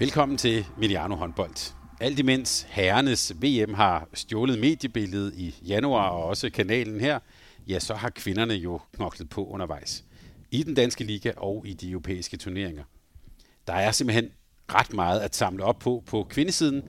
[0.00, 1.74] Velkommen til Miliano håndbold.
[2.00, 7.18] Alt imens herrenes VM har stjålet mediebilledet i januar og også kanalen her,
[7.68, 10.04] ja, så har kvinderne jo knoklet på undervejs.
[10.50, 12.84] I den danske liga og i de europæiske turneringer.
[13.66, 14.30] Der er simpelthen
[14.74, 16.82] ret meget at samle op på på kvindesiden.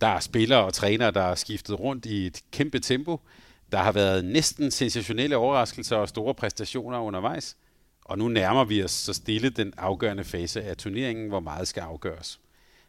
[0.00, 3.20] Der er spillere og trænere, der er skiftet rundt i et kæmpe tempo.
[3.72, 7.56] Der har været næsten sensationelle overraskelser og store præstationer undervejs.
[8.04, 11.80] Og nu nærmer vi os så stille den afgørende fase af turneringen, hvor meget skal
[11.80, 12.40] afgøres.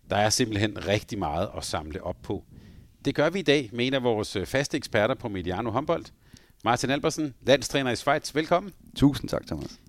[0.10, 2.44] Der er simpelthen rigtig meget at samle op på.
[3.06, 6.06] Det gør vi i dag med en af vores øh, faste eksperter på Mediano håndbold,
[6.64, 8.36] Martin Albersen, landstræner i Schweiz.
[8.36, 8.72] Velkommen.
[8.96, 9.80] Tusind tak, Thomas.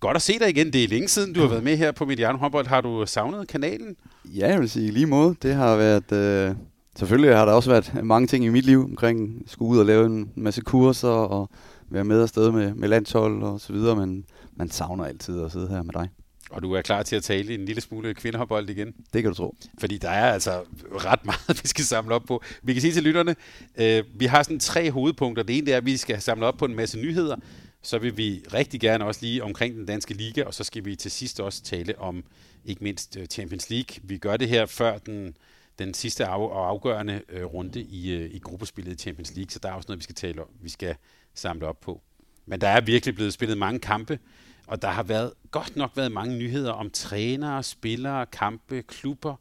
[0.00, 0.72] Godt at se dig igen.
[0.72, 2.66] Det er længe siden, du har været med her på Mediano håndbold.
[2.66, 3.96] Har du savnet kanalen?
[4.24, 5.36] Ja, jeg vil sige lige måde.
[5.42, 6.12] Det har været...
[6.12, 6.56] Øh,
[6.98, 10.06] selvfølgelig har der også været mange ting i mit liv omkring skulle ud og lave
[10.06, 11.48] en masse kurser og
[11.90, 14.24] være med afsted med, med landshold og så videre, men
[14.56, 16.08] man savner altid at sidde her med dig.
[16.52, 18.94] Og du er klar til at tale en lille smule kvindehåndbold igen?
[19.12, 19.56] Det kan du tro.
[19.80, 22.42] Fordi der er altså ret meget, vi skal samle op på.
[22.62, 23.36] Vi kan sige til lytterne,
[23.76, 25.42] øh, vi har sådan tre hovedpunkter.
[25.42, 27.36] Det ene er, at vi skal samle op på en masse nyheder.
[27.82, 30.96] Så vil vi rigtig gerne også lige omkring den danske liga, og så skal vi
[30.96, 32.24] til sidst også tale om
[32.64, 33.96] ikke mindst øh, Champions League.
[34.02, 35.36] Vi gør det her før den,
[35.78, 39.58] den sidste af, og afgørende øh, runde i, øh, i gruppespillet i Champions League, så
[39.58, 40.96] der er også noget, vi skal tale om, vi skal
[41.34, 42.02] samle op på.
[42.46, 44.18] Men der er virkelig blevet spillet mange kampe,
[44.66, 49.34] og der har været godt nok været mange nyheder om trænere, spillere, kampe, klubber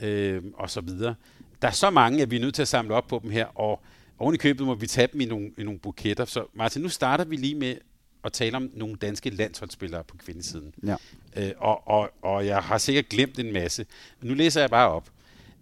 [0.00, 1.14] øh, og så videre.
[1.62, 3.46] Der er så mange, at vi er nødt til at samle op på dem her,
[3.46, 3.82] og
[4.18, 6.24] oven i købet må vi tage dem i nogle, i nogle buketter.
[6.24, 7.76] Så Martin, nu starter vi lige med
[8.24, 10.74] at tale om nogle danske landsholdsspillere på kvindesiden.
[10.86, 10.96] Ja.
[11.36, 13.86] Øh, og, og, og jeg har sikkert glemt en masse.
[14.22, 15.10] Nu læser jeg bare op.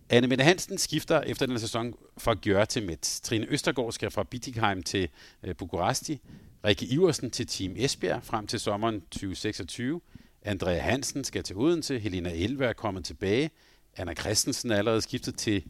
[0.08, 3.20] Anne Mette Hansen skifter efter den sæson fra Gjør til Metz.
[3.20, 5.08] Trine Østergaard skal fra Bittigheim til
[5.42, 6.20] øh, Bukuresti.
[6.64, 10.00] Rikke Iversen til Team Esbjerg frem til sommeren 2026.
[10.42, 11.98] Andrea Hansen skal til Odense.
[11.98, 13.50] Helena Elve er kommet tilbage.
[13.96, 15.64] Anna Christensen er allerede skiftet til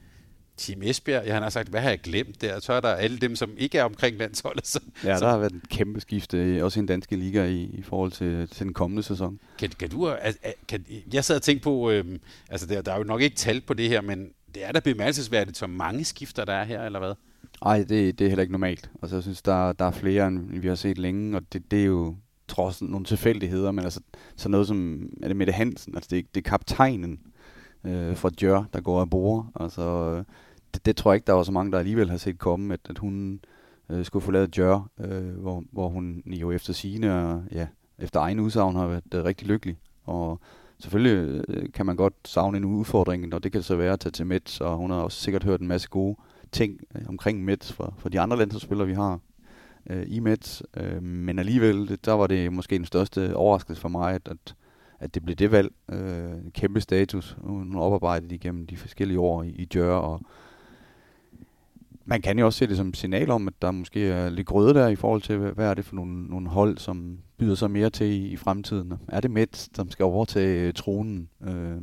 [0.56, 1.26] Team Esbjerg.
[1.26, 2.60] Jeg har sagt, hvad har jeg glemt der?
[2.60, 4.66] Så er der alle dem, som ikke er omkring landsholdet.
[4.66, 7.82] Så, Ja, der har været et kæmpe skifte, også i den danske liga i, i
[7.82, 9.40] forhold til, til den kommende sæson.
[9.58, 10.16] Kan, kan du,
[10.68, 12.20] kan, jeg sad og tænkte på, øhm,
[12.50, 14.80] altså der, der er jo nok ikke tal på det her, men det er da
[14.80, 17.14] bemærkelsesværdigt, så mange skifter der er her, eller hvad?
[17.66, 18.90] Ej, det, det er heller ikke normalt.
[19.02, 21.80] Altså, jeg synes, der, der er flere, end vi har set længe, og det, det
[21.80, 22.16] er jo
[22.48, 24.00] trods nogle tilfældigheder, men altså,
[24.36, 27.20] så noget som, er det Mette Hansen, altså det, det er kaptajnen
[27.84, 29.46] øh, fra Djør, der går af bord.
[29.60, 30.16] Altså,
[30.74, 32.80] det, det, tror jeg ikke, der var så mange, der alligevel har set komme, at,
[32.90, 33.40] at hun
[33.90, 37.66] øh, skulle forlade Djør, øh, hvor, hvor hun jo efter sine og ja,
[37.98, 39.76] efter egen udsagn har været øh, rigtig lykkelig.
[40.04, 40.40] Og
[40.78, 44.10] selvfølgelig øh, kan man godt savne en udfordring, og det kan så være at tage
[44.10, 46.16] til Mets, og hun har også sikkert hørt en masse gode
[46.52, 49.20] ting øh, omkring Mets for, for de andre landsholdsspillere, vi har
[49.90, 50.62] øh, i Mets.
[50.76, 54.54] Øh, men alligevel, det, der var det måske den største overraskelse for mig, at, at,
[55.00, 55.72] at det blev det valg.
[55.92, 57.36] Øh, kæmpe status.
[57.40, 60.20] Hun oparbejdede oparbejdet igennem de forskellige år i, i Djør, og
[62.04, 64.46] man kan jo også se det som et signal om, at der måske er lidt
[64.46, 67.70] grøde der i forhold til, hvad er det for nogle, nogle hold, som byder sig
[67.70, 68.92] mere til i, i fremtiden.
[69.08, 71.28] Er det Mets, som skal overtage øh, tronen?
[71.44, 71.76] Øh,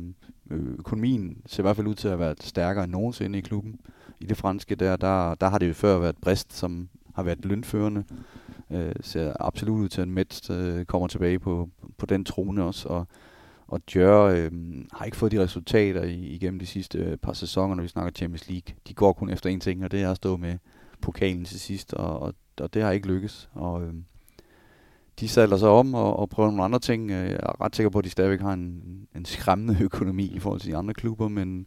[0.78, 3.80] økonomien ser i hvert fald ud til at være stærkere end nogensinde i klubben.
[4.20, 7.44] I det franske der, der, der har det jo før været Brest, som har været
[7.44, 8.04] lønførende.
[8.70, 12.88] Øh, ser absolut ud til, at Metz øh, kommer tilbage på, på den trone også.
[12.88, 13.06] Og,
[13.66, 14.50] og Djør øh,
[14.92, 18.48] har ikke fået de resultater igennem de sidste øh, par sæsoner, når vi snakker Champions
[18.48, 18.74] League.
[18.88, 20.58] De går kun efter en ting, og det er at stå med
[21.00, 23.48] pokalen til sidst, og, og, og det har ikke lykkes.
[23.52, 23.94] Og, øh,
[25.20, 27.10] de sadler sig om og, og prøver nogle andre ting.
[27.10, 28.82] Øh, jeg er ret sikker på, at de stadigvæk har en,
[29.16, 31.66] en skræmmende økonomi i forhold til de andre klubber, men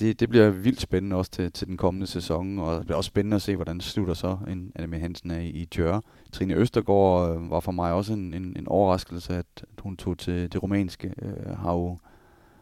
[0.00, 3.08] det, det bliver vildt spændende også til, til den kommende sæson, og det bliver også
[3.08, 6.00] spændende at se, hvordan det slutter så, en Anne Hansen er i, i Djør.
[6.32, 10.18] Trine Østergaard øh, var for mig også en, en, en overraskelse, at, at hun tog
[10.18, 11.14] til det romanske.
[11.22, 11.98] Øh, har jo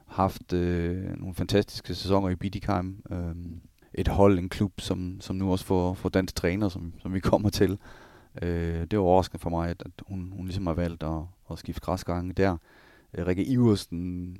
[0.06, 3.02] haft øh, nogle fantastiske sæsoner i Bidikheim.
[3.11, 3.35] Øh,
[3.94, 7.20] et hold, en klub, som, som nu også får, får dansk træner, som, som vi
[7.20, 7.78] kommer til.
[8.43, 11.58] Øh, det var overraskende for mig, at, at hun, hun ligesom har valgt at, at
[11.58, 12.56] skifte græsgange der.
[13.14, 14.37] Øh, Rikke Iversen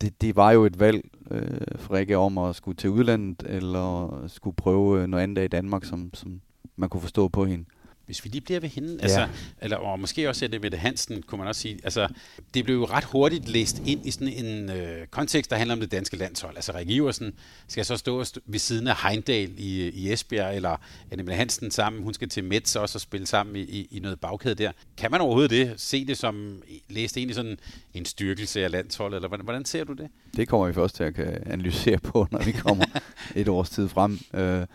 [0.00, 4.24] det, det var jo et valg øh, for Rikke om at skulle til udlandet, eller
[4.26, 6.40] skulle prøve øh, noget andet af i Danmark, som, som
[6.76, 7.64] man kunne forstå på hende.
[8.10, 9.02] Hvis vi lige bliver ved hende, ja.
[9.02, 9.28] altså,
[9.60, 12.08] eller, og måske også det med det Hansen, kunne man også sige, altså,
[12.54, 15.80] det blev jo ret hurtigt læst ind i sådan en øh, kontekst, der handler om
[15.80, 16.56] det danske landshold.
[16.56, 17.34] Altså, Rikke Iversen
[17.68, 20.76] skal så stå ved siden af Heindal i, i Esbjerg, eller
[21.10, 24.20] Annemie Hansen sammen, hun skal til Mets også og spille sammen i, i, i noget
[24.20, 24.72] bagkæde der.
[24.96, 25.74] Kan man overhovedet det?
[25.76, 27.58] Se det som, læst ind i sådan
[27.94, 30.08] en styrkelse af landsholdet, eller hvordan, hvordan ser du det?
[30.36, 32.84] Det kommer vi først til at analysere på, når vi kommer
[33.36, 34.18] et års tid frem.
[34.34, 34.66] Øh,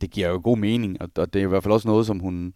[0.00, 2.18] det giver jo god mening, og, og det er i hvert fald også noget, som
[2.18, 2.54] hun,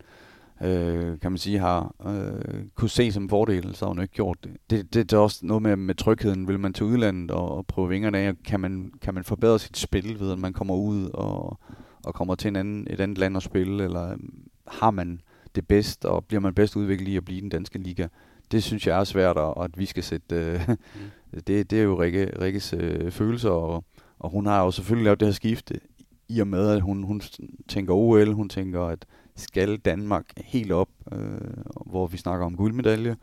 [0.62, 4.38] øh, kan man sige, har øh, kunne se som fordel, så har hun ikke gjort
[4.44, 4.52] det.
[4.70, 6.48] Det, det, det er også noget med, med trygheden.
[6.48, 9.76] Vil man til udlandet og, og prøve vingerne af, kan man, kan man forbedre sit
[9.76, 11.58] spil ved, at man kommer ud og,
[12.04, 14.16] og kommer til en anden, et andet land og spille, eller
[14.66, 15.20] har man
[15.54, 18.08] det bedst, og bliver man bedst udviklet i at blive den danske liga?
[18.52, 20.36] Det synes jeg er svært, og at vi skal sætte...
[20.36, 21.40] Øh, mm.
[21.46, 23.84] det, det er jo Rikke, Rikkes øh, følelser, og,
[24.18, 25.80] og hun har jo selvfølgelig lavet det her skifte
[26.28, 27.20] i og med, at hun, hun
[27.68, 29.06] tænker OL, hun tænker, at
[29.36, 31.18] skal Danmark helt op, øh,
[31.86, 33.16] hvor vi snakker om guldmedalje,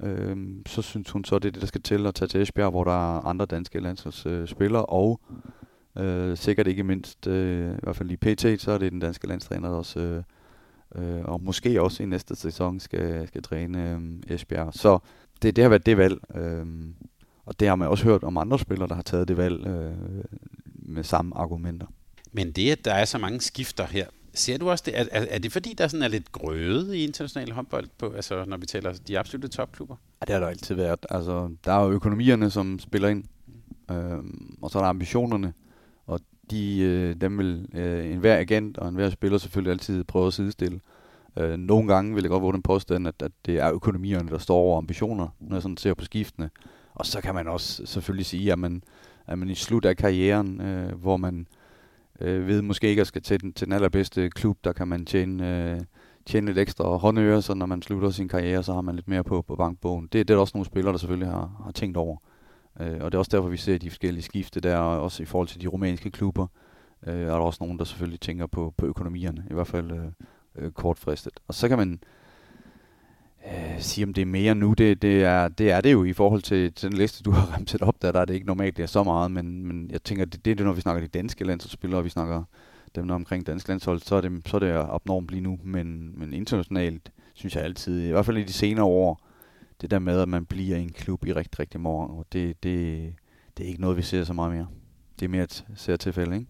[0.00, 0.36] øh,
[0.66, 2.84] så synes hun så, det er det, der skal til at tage til Esbjerg, hvor
[2.84, 5.20] der er andre danske landsholdsspillere, øh, og
[5.98, 9.26] øh, sikkert ikke mindst, øh, i hvert fald i PT, så er det den danske
[9.26, 10.22] landstræner, der også, øh,
[10.94, 14.74] øh, og måske også i næste sæson skal, skal træne øh, Esbjerg.
[14.74, 14.98] Så
[15.42, 16.66] det, det har været det valg, øh,
[17.46, 20.24] og det har man også hørt om andre spillere, der har taget det valg øh,
[20.74, 21.86] med samme argumenter.
[22.36, 24.98] Men det, at der er så mange skifter her, ser du også det?
[24.98, 28.44] Er, er, er det fordi, der sådan er lidt grøde i international håndbold, på, altså,
[28.44, 29.96] når vi taler de absolutte topklubber?
[30.20, 31.06] Ja, det har der altid været.
[31.10, 33.24] Altså, der er jo økonomierne, som spiller ind,
[33.90, 35.52] øhm, og så er der ambitionerne,
[36.06, 40.32] og de, øh, dem vil øh, enhver agent og enhver spiller selvfølgelig altid prøve at
[40.32, 40.80] sidestille.
[41.36, 44.38] Øh, nogle gange vil jeg godt våge den påstand, at, at det er økonomierne, der
[44.38, 46.50] står over ambitioner, når jeg sådan ser på skiftene.
[46.94, 48.82] Og så kan man også selvfølgelig sige, at man,
[49.26, 51.46] at man i slut af karrieren, øh, hvor man
[52.20, 55.06] øh, ved måske ikke at skal til den, til den allerbedste klub, der kan man
[55.06, 55.80] tjene, øh,
[56.26, 59.24] tjene lidt ekstra håndører, så når man slutter sin karriere, så har man lidt mere
[59.24, 60.04] på, på bankbogen.
[60.04, 62.16] Det, det er der også nogle spillere, der selvfølgelig har, har tænkt over.
[62.80, 65.48] Øh, og det er også derfor, vi ser de forskellige skifte der, også i forhold
[65.48, 66.46] til de rumænske klubber.
[67.06, 70.06] Øh, er der også nogen, der selvfølgelig tænker på, på økonomierne, i hvert fald øh,
[70.56, 71.32] øh, kortfristet.
[71.48, 72.00] Og så kan man
[73.46, 74.72] øh, sige, om det er mere nu.
[74.72, 77.56] Det, det, er, det er det jo i forhold til, til den liste, du har
[77.56, 80.02] remset op, der, der er det ikke normalt, det er så meget, men, men jeg
[80.02, 82.42] tænker, det, det er det, når vi snakker de danske landsholdsspillere, og vi snakker
[82.94, 86.18] dem der omkring dansk landshold, så er det, så er det abnormt lige nu, men,
[86.18, 89.20] men internationalt synes jeg altid, i hvert fald i de senere år,
[89.80, 92.62] det der med, at man bliver i en klub i rigtig, rigtig mange år, det,
[92.62, 93.14] det,
[93.56, 94.66] det er ikke noget, vi ser så meget mere.
[95.20, 96.46] Det er mere et særtilfælde, ikke?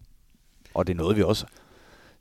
[0.73, 1.45] Og det er noget, vi også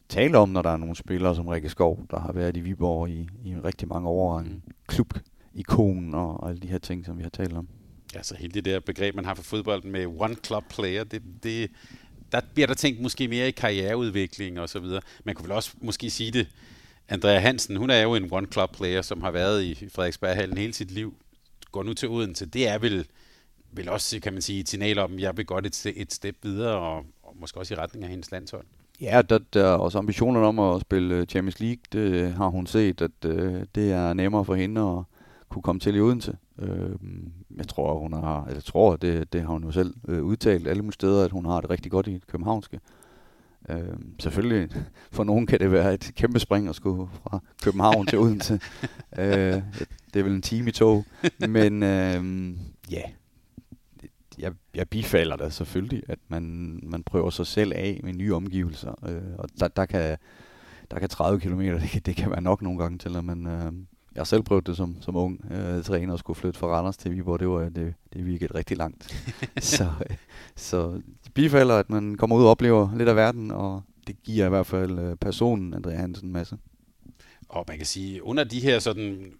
[0.08, 3.08] tale om, når der er nogle spillere som Rikke Skov, der har været i Viborg
[3.08, 4.72] i, i rigtig mange år, en mm.
[4.86, 7.68] klubikon og, og alle de her ting, som vi har talt om.
[8.14, 11.70] Altså hele det der begreb, man har for fodbold med one club player, det, det,
[12.32, 15.00] der bliver der tænkt måske mere i karriereudvikling og så videre.
[15.24, 16.48] Man kunne vel også måske sige det,
[17.08, 20.72] Andrea Hansen, hun er jo en one club player, som har været i Frederiksberghallen hele
[20.72, 21.14] sit liv,
[21.72, 22.46] går nu til Odense.
[22.46, 23.06] Det er vel,
[23.72, 26.36] vel også, kan man sige, et signal om, at jeg vil godt et, et step
[26.42, 28.66] videre, og, og måske også i retning af hendes landshold.
[29.00, 31.82] Ja, der, der er også ambitioner om at spille øh, Champions League.
[31.92, 35.04] Det har hun set, at øh, det er nemmere for hende at
[35.48, 36.36] kunne komme til i Odense.
[36.58, 36.90] Øh,
[37.56, 40.82] jeg tror, hun har, jeg tror, det, det har hun jo selv øh, udtalt alle
[40.82, 42.80] mulige steder, at hun har det rigtig godt i det københavnske.
[43.68, 43.78] Øh,
[44.18, 44.68] selvfølgelig,
[45.12, 48.54] for nogen kan det være et kæmpe spring at skulle fra København til Odense.
[49.18, 49.62] øh,
[50.14, 51.04] det er vel en time i tog.
[51.48, 52.54] Men øh,
[52.90, 53.02] ja,
[54.38, 56.42] jeg, jeg bifalder det selvfølgelig, at man,
[56.82, 59.08] man prøver sig selv af med nye omgivelser.
[59.08, 60.16] Øh, og der, der, kan,
[60.90, 63.46] der kan 30 km, det kan, det kan være nok nogle gange til, at man...
[63.46, 63.72] Øh,
[64.14, 66.96] jeg har selv prøvet det som, som ung øh, træner og skulle flytte fra Randers
[66.96, 67.40] til Viborg.
[67.40, 69.14] Det, var, det, det virkede rigtig langt.
[69.58, 70.16] så, øh,
[70.56, 71.00] så
[71.34, 74.66] bifalder, at man kommer ud og oplever lidt af verden, og det giver i hvert
[74.66, 76.58] fald øh, personen, Andrea Hansen, en masse.
[77.48, 79.32] Og man kan sige, under de her sådan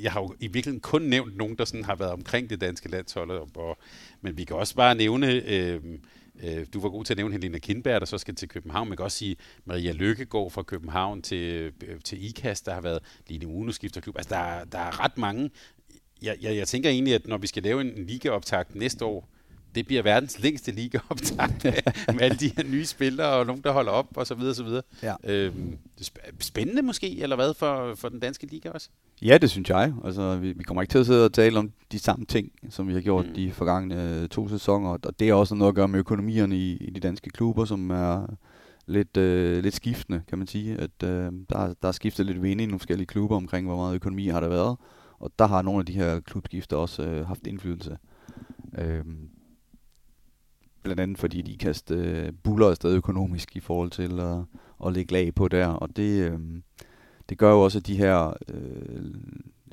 [0.00, 2.88] jeg har jo i virkeligheden kun nævnt nogen, der sådan har været omkring det danske
[2.88, 3.78] landshold, og, og,
[4.20, 5.80] men vi kan også bare nævne, øh,
[6.42, 8.88] øh, du var god til at nævne Helena Kindberg, der så skal til København.
[8.88, 12.80] Man kan også sige, Maria Lykke går fra København til, øh, til IKAST, der har
[12.80, 14.16] været Line Uno skifter klub.
[14.18, 15.50] Altså, der, der er ret mange.
[16.22, 19.28] Jeg, jeg, jeg tænker egentlig, at når vi skal lave en ligaoptakt næste år,
[19.78, 21.82] det bliver verdens længste ligaoptag
[22.14, 24.62] med, alle de her nye spillere og nogen, der holder op og så videre, så
[24.62, 24.82] videre.
[25.02, 25.14] Ja.
[25.24, 25.78] Øhm,
[26.40, 28.88] spændende måske, eller hvad, for, for den danske liga også?
[29.22, 29.94] Ja, det synes jeg.
[30.04, 32.88] Altså, vi, vi kommer ikke til at sidde og tale om de samme ting, som
[32.88, 33.34] vi har gjort mm.
[33.34, 36.76] de forgangne øh, to sæsoner, og det er også noget at gøre med økonomierne i,
[36.76, 38.26] i de danske klubber, som er
[38.86, 40.76] lidt, øh, lidt skiftende, kan man sige.
[40.76, 43.94] At, øh, der, der er skiftet lidt vind i nogle forskellige klubber omkring, hvor meget
[43.94, 44.76] økonomi har der været,
[45.18, 47.98] og der har nogle af de her klubskifter også øh, haft indflydelse.
[48.78, 49.04] Øh,
[50.88, 54.38] blandt andet fordi de kaste øh, buller afsted økonomisk i forhold til at,
[54.86, 56.38] at lægge lag på der, og det, øh,
[57.28, 59.04] det gør jo også, at de her øh,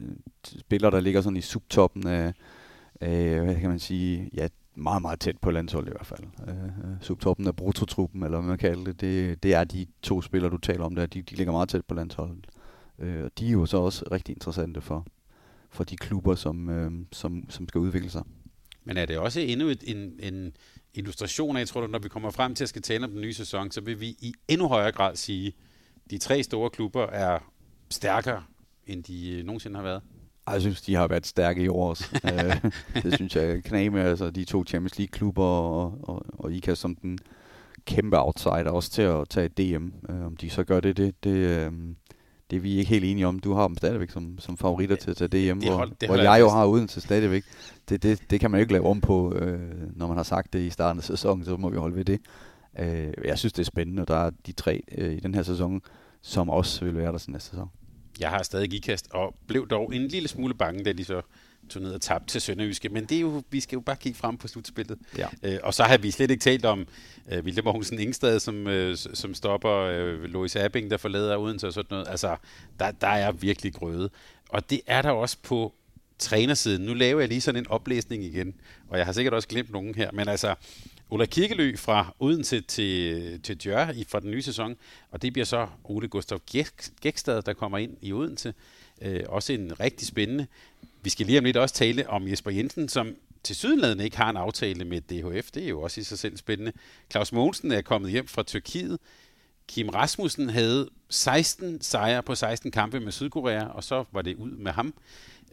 [0.02, 2.34] øh spillere, der ligger sådan i subtoppen af,
[3.02, 6.24] af, hvad kan man sige, ja, meget, meget tæt på landsholdet i hvert fald.
[6.48, 10.22] Øh, øh, subtoppen af brutotruppen, eller hvad man kalder det, det, det er de to
[10.22, 12.48] spillere, du taler om der, de, de ligger meget tæt på landsholdet.
[13.00, 15.08] Øh, og de er jo så også rigtig interessante for,
[15.70, 18.24] for de klubber, som, øh, som, som skal udvikle sig.
[18.86, 20.56] Men er det også endnu et, en, en
[20.98, 23.34] illustration af, jeg tror, når vi kommer frem til at skal tale om den nye
[23.34, 25.48] sæson, så vil vi i endnu højere grad sige,
[26.06, 27.40] at de tre store klubber er
[27.90, 28.44] stærkere,
[28.88, 30.02] end de øh, nogensinde har været?
[30.52, 32.20] Jeg synes, de har været stærke i år også.
[32.34, 32.72] Øh,
[33.04, 36.96] det synes jeg knæ med, altså de to Champions League-klubber og, og, og IKA som
[36.96, 37.20] den
[37.86, 39.90] kæmpe outsider også til at tage DM.
[40.10, 41.72] Øh, om de så gør det, det, det,
[42.52, 43.40] det er vi ikke helt enige om.
[43.40, 46.24] Du har dem stadigvæk som, som favoritter til at tage det hold, det hvor, hvor
[46.24, 47.44] jeg jo har uden til stadigvæk.
[47.90, 49.60] Det, det, det kan man jo ikke lave om på, øh,
[49.96, 52.20] når man har sagt det i starten af sæsonen, så må vi holde ved det.
[52.80, 55.44] Øh, jeg synes, det er spændende, og der er de tre øh, i den her
[55.44, 55.82] sæson,
[56.22, 57.70] som også vil være der næste sæson.
[58.20, 61.22] Jeg har stadig ikast, og blev dog en lille smule bange, da de så
[61.76, 62.90] ned og tabte til Sønderjyske.
[62.90, 64.98] Men det er jo, vi skal jo bare kigge frem på slutspillet.
[65.18, 65.28] Ja.
[65.44, 66.88] Øh, og så har vi slet ikke talt om
[67.32, 71.74] øh, Vilde Mogensen Ingstad, som, øh, som stopper øh, Louis Abing, der forlader uden og
[71.74, 72.08] sådan noget.
[72.08, 72.36] Altså,
[72.80, 74.10] der, der er virkelig grøde.
[74.50, 75.74] Og det er der også på
[76.20, 76.86] trænersiden.
[76.86, 78.56] Nu laver jeg lige sådan en oplæsning igen,
[78.88, 80.56] og jeg har sikkert også glemt nogen her, men altså,
[81.10, 84.76] Ola Kirkelø fra Odense til, til Djør i, fra den nye sæson,
[85.12, 86.40] og det bliver så Ole Gustav
[87.02, 88.54] Gækstad, der kommer ind i Odense.
[89.02, 90.48] Øh, også en rigtig spændende.
[91.06, 94.30] Vi skal lige om lidt også tale om Jesper Jensen, som til sydenlandet ikke har
[94.30, 95.52] en aftale med DHF.
[95.52, 96.72] Det er jo også i sig selv spændende.
[97.12, 99.00] Claus Mogensen er kommet hjem fra Tyrkiet.
[99.68, 104.52] Kim Rasmussen havde 16 sejre på 16 kampe med Sydkorea, og så var det ud
[104.52, 104.94] med ham.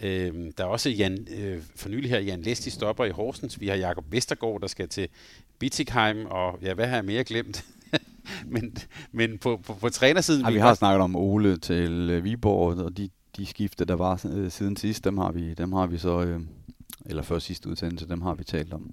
[0.03, 3.61] Øh, der er også Jan, øh, for nylig her Jan Lesti stopper i Horsens.
[3.61, 5.09] Vi har Jakob Vestergaard, der skal til
[5.59, 7.65] Bittigheim, og ja, hvad har jeg mere glemt?
[8.55, 8.77] men
[9.13, 10.45] men på, på, på trænersiden...
[10.45, 14.27] Ja, vi har snakket om Ole til øh, Viborg, og de, de skifte, der var
[14.33, 16.21] øh, siden sidst, dem har vi, dem har vi så...
[16.23, 16.41] Øh,
[17.07, 18.91] eller før sidste udsendelse, dem har vi talt om.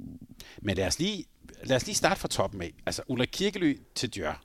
[0.62, 1.26] Men lad os lige,
[1.64, 2.74] lad os lige starte fra toppen af.
[2.86, 4.42] Altså, Ulla Kirkely til Djør.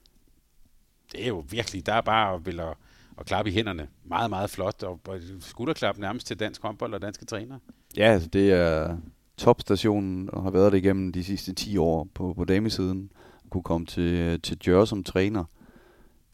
[1.13, 2.77] Det er jo virkelig, der er bare at, at,
[3.19, 3.89] at klappe i hænderne.
[4.05, 4.83] Meget, meget flot.
[4.83, 7.59] Og, og skulderklap nærmest til dansk håndbold og danske trænere.
[7.97, 8.99] Ja, altså, det er
[9.37, 13.11] topstationen og har været det igennem de sidste 10 år på, på damesiden.
[13.51, 15.45] Kunne komme til, til Djør som træner.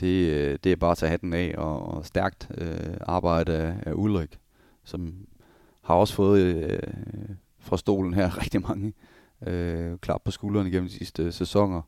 [0.01, 3.75] Det, øh, det er bare at tage hatten af og, og stærkt øh, arbejde af,
[3.87, 4.39] af Ulrik,
[4.85, 5.15] som
[5.83, 6.79] har også fået øh,
[7.59, 8.93] fra stolen her rigtig mange
[9.47, 11.83] øh, klap på skuldrene gennem de sidste sæsoner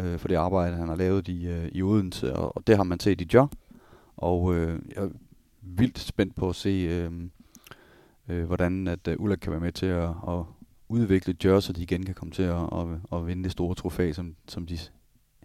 [0.00, 2.84] øh, for det arbejde, han har lavet i, øh, i Odense, og, og det har
[2.84, 3.54] man set i job.
[4.16, 5.08] Og øh, jeg er
[5.62, 7.12] vildt spændt på at se, øh,
[8.28, 10.44] øh, hvordan at øh, Ulrik kan være med til at, at
[10.88, 14.12] udvikle Jør, så de igen kan komme til at, at, at vinde det store trofæ,
[14.12, 14.78] som, som de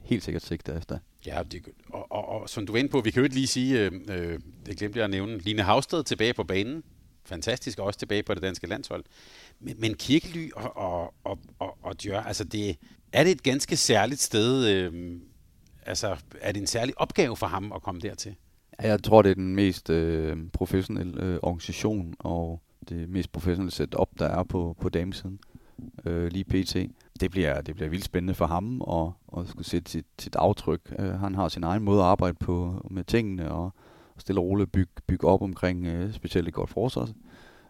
[0.01, 0.99] helt sikkert sigter efter.
[1.25, 3.47] Ja, det, og, og, og som du er inde på, vi kan jo ikke lige
[3.47, 6.83] sige, øh, øh, det glemte jeg at nævne, Line Havsted tilbage på banen,
[7.25, 9.03] fantastisk, og også tilbage på det danske landshold.
[9.59, 12.77] Men, men Kirkely og, og, og, og, og Djør, altså det,
[13.13, 15.19] er det et ganske særligt sted, øh,
[15.85, 18.35] altså er det en særlig opgave for ham at komme dertil?
[18.81, 23.71] Ja, jeg tror, det er den mest øh, professionelle øh, organisation, og det mest professionelle
[23.71, 25.39] setup, der er på, på damesiden,
[26.05, 26.75] øh, lige pt.
[27.19, 30.81] Det bliver, det bliver vildt spændende for ham at, at skulle sætte sit, sit aftryk.
[30.99, 33.73] Uh, han har sin egen måde at arbejde på med tingene, og
[34.17, 37.15] stille og roligt bygge, bygge op omkring uh, specielt et godt forsvarshold,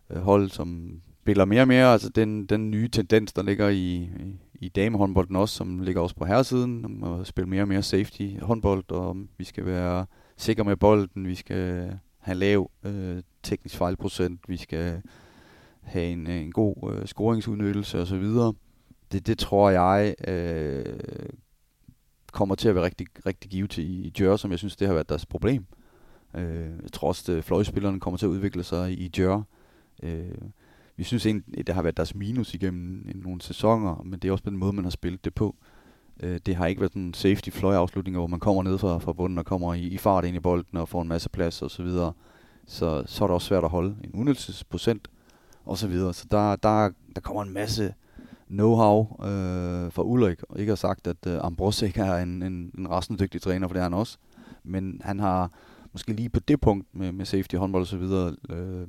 [0.09, 3.95] øh, uh, som spiller mere og mere, altså den, den nye tendens, der ligger i,
[3.95, 8.39] i, i damehåndbolden også, som ligger også på herresiden, at spille mere og mere safety
[8.41, 10.05] håndbold, og vi skal være
[10.37, 15.01] sikre med bolden, vi skal have lav øh, teknisk fejlprocent, vi skal
[15.81, 18.25] have en, en god øh, scoringsudnyttelse osv.
[19.11, 20.99] Det, det tror jeg øh,
[22.31, 24.87] kommer til at være rigtig, rigtig givet til i, i Jør, som jeg synes, det
[24.87, 25.65] har været deres problem.
[26.35, 29.41] Øh, jeg tror også, at fløjspillerne kommer til at udvikle sig i, i Jør.
[30.03, 30.31] Øh,
[30.95, 34.43] vi synes egentlig, det har været deres minus igennem nogle sæsoner, men det er også
[34.43, 35.55] på den måde, man har spillet det på.
[36.23, 39.37] Øh, det har ikke været sådan safety fløjafslutninger, hvor man kommer ned fra, fra bunden
[39.37, 41.83] og kommer i, i fart ind i bolden og får en masse plads og så
[41.83, 42.13] videre.
[42.67, 45.07] Så, så er det også svært at holde en udnyttelsesprocent
[45.65, 46.13] og så videre.
[46.13, 47.93] Så der, der, der kommer en masse
[48.51, 50.43] know-how øh, fra Ulrik.
[50.49, 53.67] Og ikke har sagt, at øh, Ambrose ikke er en, en, en rasende dygtig træner,
[53.67, 54.17] for det er han også.
[54.63, 55.51] Men han har
[55.93, 58.87] måske lige på det punkt med, med safety, håndbold og så videre, øh,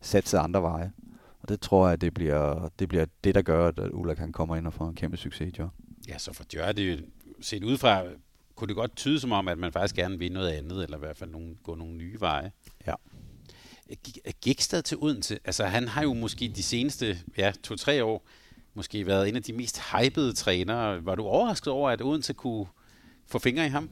[0.00, 0.92] sat sig andre veje.
[1.40, 4.56] Og det tror jeg, det bliver det, bliver det der gør, at Ulrik han kommer
[4.56, 5.70] ind og får en kæmpe succes i job.
[6.08, 6.98] Ja, så for Djør det jo
[7.40, 8.02] set udefra,
[8.54, 11.00] kunne det godt tyde som om, at man faktisk gerne vil noget andet, eller i
[11.00, 12.52] hvert fald nogle, gå nogle nye veje.
[12.86, 12.94] Ja.
[14.40, 18.26] Gikstad til Odense, altså han har jo måske de seneste ja, to-tre år
[18.78, 21.06] måske været en af de mest hypede trænere.
[21.06, 22.66] Var du overrasket over, at Odense kunne
[23.26, 23.90] få fingre i ham?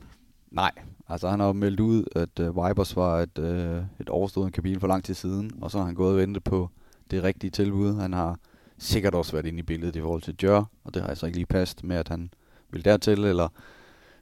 [0.50, 0.70] Nej,
[1.08, 4.80] altså han har jo meldt ud, at uh, Vibers var et, uh, et overstående kapitel
[4.80, 6.70] for lang tid siden, og så har han gået og ventet på
[7.10, 8.00] det rigtige tilbud.
[8.00, 8.38] Han har
[8.78, 11.38] sikkert også været inde i billedet i forhold til Jør, og det har altså ikke
[11.38, 12.30] lige passet med, at han
[12.70, 13.48] vil dertil, eller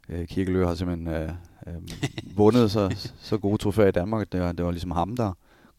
[0.08, 2.96] uh, Kirkelø har simpelthen uh, uh, vundet så,
[3.28, 5.32] så gode trofæer i Danmark, det var, det var ligesom ham, der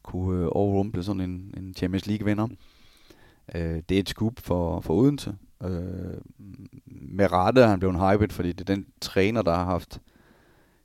[0.03, 2.47] kunne uh, overrumple sådan en, en Champions League-vinder.
[3.55, 5.35] Øh, det er et skub for, for Odense.
[5.63, 5.69] Øh,
[6.85, 10.01] med rette er han blevet hyped, fordi det er den træner, der har haft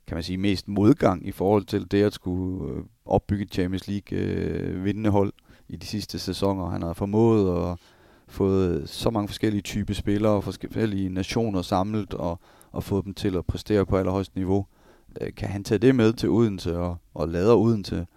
[0.07, 4.19] kan man sige, mest modgang i forhold til det at skulle øh, opbygge Champions League
[4.19, 5.33] øh, vindende hold
[5.69, 6.69] i de sidste sæsoner.
[6.69, 7.77] Han har formået at
[8.27, 12.39] få så mange forskellige typer spillere, forskellige nationer samlet og,
[12.71, 14.65] og fået dem til at præstere på allerhøjst niveau.
[15.21, 18.07] Øh, kan han tage det med til Odense og, og lader Odense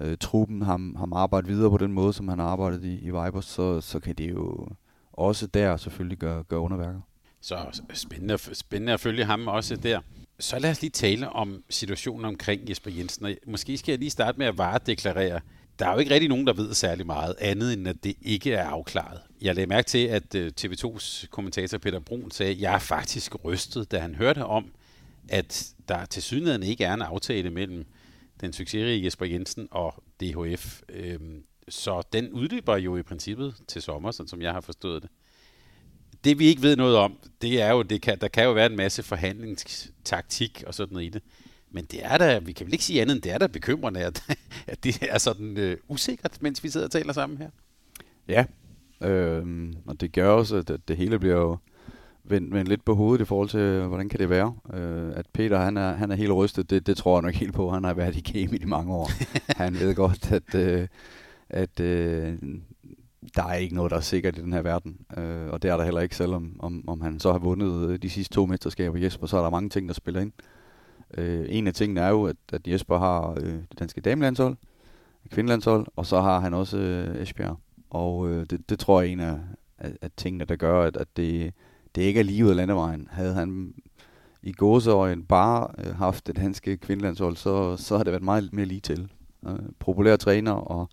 [0.00, 3.06] øh, truppen ham, ham arbejde videre på den måde, som han har arbejdet i, i
[3.06, 4.68] Vibers, så, så kan det jo
[5.12, 7.00] også der selvfølgelig gøre, gøre underværker.
[7.40, 10.00] Så spændende, spændende at følge ham også der.
[10.40, 13.24] Så lad os lige tale om situationen omkring Jesper Jensen.
[13.24, 15.40] Og måske skal jeg lige starte med at varedeklarere.
[15.78, 18.52] Der er jo ikke rigtig nogen, der ved særlig meget andet, end at det ikke
[18.52, 19.20] er afklaret.
[19.42, 23.44] Jeg lagde mærke til, at øh, TV2's kommentator Peter Brun sagde, at jeg er faktisk
[23.44, 24.72] rystet, da han hørte om,
[25.28, 27.86] at der til synligheden ikke er en aftale mellem
[28.40, 30.82] den succesrige Jesper Jensen og DHF.
[30.88, 35.10] Øhm, så den udløber jo i princippet til sommer, sådan som jeg har forstået det
[36.24, 38.66] det vi ikke ved noget om, det er jo, det kan, der kan jo være
[38.66, 41.22] en masse forhandlingstaktik og sådan noget i det.
[41.70, 44.00] Men det er da, vi kan vel ikke sige andet end, det er da bekymrende,
[44.00, 44.22] at,
[44.66, 47.50] at det er sådan øh, usikkert, mens vi sidder og taler sammen her.
[48.28, 48.44] Ja,
[49.08, 51.58] øh, og det gør også, at det hele bliver jo
[52.30, 54.54] vendt, vendt lidt på hovedet i forhold til, hvordan kan det være.
[54.74, 57.54] Øh, at Peter, han er, han er helt rystet, det, det tror jeg nok helt
[57.54, 57.70] på.
[57.70, 59.10] Han har været i game i mange år.
[59.62, 60.88] han ved godt, at, øh,
[61.50, 62.38] at øh,
[63.36, 64.96] der er ikke noget, der er sikkert i den her verden.
[65.16, 67.98] Øh, og det er der heller ikke, selvom om, om han så har vundet øh,
[67.98, 70.32] de sidste to mesterskaber Jesper, så er der mange ting, der spiller ind.
[71.14, 74.56] Øh, en af tingene er jo, at, at Jesper har øh, det danske damelandshold,
[75.30, 77.58] kvindelandshold, og så har han også øh, Esbjerg.
[77.90, 79.38] Og øh, det, det tror jeg er en af,
[79.78, 81.54] af, af tingene, der gør, at, at det,
[81.98, 83.08] det ikke er lige ud af landevejen.
[83.10, 83.74] Havde han
[84.42, 88.66] i gåseøjen bare øh, haft det danske kvindelandshold, så, så har det været meget mere
[88.66, 89.12] lige til.
[89.48, 90.88] Øh, populær træner og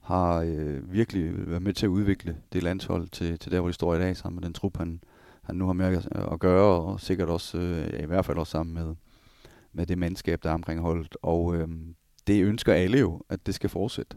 [0.00, 3.72] har øh, virkelig været med til at udvikle det landshold til, til der, hvor de
[3.72, 5.00] står i dag, sammen med den trup, han,
[5.42, 8.50] han nu har med at, at gøre, og sikkert også, øh, i hvert fald også
[8.50, 8.94] sammen med,
[9.72, 11.16] med det mandskab, der er omkring holdet.
[11.22, 11.68] Og øh,
[12.26, 14.16] det ønsker alle jo, at det skal fortsætte.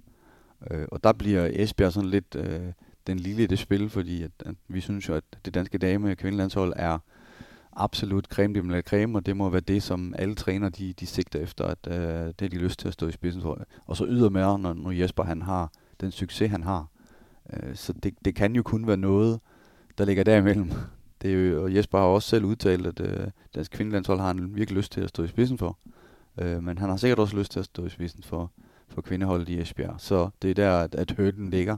[0.72, 2.72] Øh, og der bliver Esbjerg sådan lidt øh,
[3.08, 6.12] den lille i det spil, fordi at, at vi synes jo, at det danske dame-
[6.12, 7.00] og kvindelandshold er
[7.76, 11.06] absolut creme de la creme, og det må være det, som alle træner de, de
[11.06, 13.60] sigter efter, at øh, det har de lyst til at stå i spidsen for.
[13.86, 16.88] Og så ydermere, når, når Jesper han har den succes, han har.
[17.54, 19.40] Øh, så det, det kan jo kun være noget,
[19.98, 20.72] der ligger derimellem.
[21.22, 24.56] Det er jo, og Jesper har også selv udtalt, at øh, dansk kvindelandshold har han
[24.56, 25.78] virkelig lyst til at stå i spidsen for.
[26.42, 28.52] Øh, men han har sikkert også lyst til at stå i spidsen for,
[28.88, 29.96] for kvindeholdet i Esbjerg.
[29.98, 31.78] Så det er der, at, at høden ligger.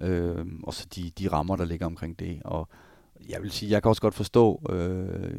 [0.00, 2.42] Øh, og så de, de rammer, der ligger omkring det.
[2.44, 2.68] Og
[3.28, 5.38] jeg vil sige, jeg kan også godt forstå øh,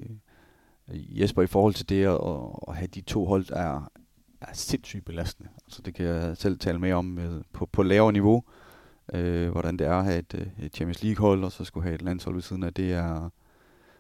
[0.94, 2.20] Jesper i forhold til det at,
[2.68, 3.92] at have de to hold, er,
[4.42, 5.50] er sindssygt belastende.
[5.68, 8.44] Så det kan jeg selv tale mere om med, på, på lavere niveau,
[9.14, 11.96] øh, hvordan det er at have et, øh, et Champions League-hold, og så skulle have
[11.96, 12.74] et landshold ved siden af.
[12.74, 13.30] Det er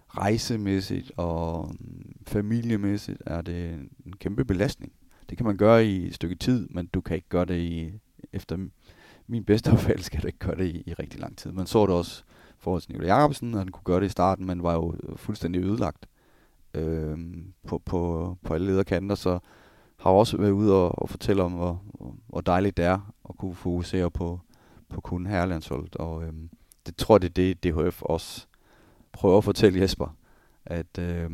[0.07, 3.73] rejsemæssigt og mm, familiemæssigt er det
[4.05, 4.93] en kæmpe belastning.
[5.29, 7.93] Det kan man gøre i et stykke tid, men du kan ikke gøre det i,
[8.33, 8.57] efter
[9.27, 11.51] min bedste opfattelse, skal da ikke gøre det i, i rigtig lang tid.
[11.51, 12.23] Man så det også
[12.65, 15.17] forhold til Nicolai Jacobsen, og han kunne gøre det i starten, men var jo øh,
[15.17, 16.05] fuldstændig ødelagt
[16.73, 17.17] øh,
[17.67, 19.39] på, på, på alle lederkanter, så
[19.97, 21.81] har også været ude og, og fortælle om, hvor,
[22.27, 24.39] hvor dejligt det er at kunne fokusere på,
[24.89, 25.95] på kun herrelandsholdet.
[25.95, 26.33] Og øh,
[26.85, 28.45] det tror jeg, det er det, DHF også
[29.11, 30.15] prøver at fortælle Jesper,
[30.65, 31.29] at øh,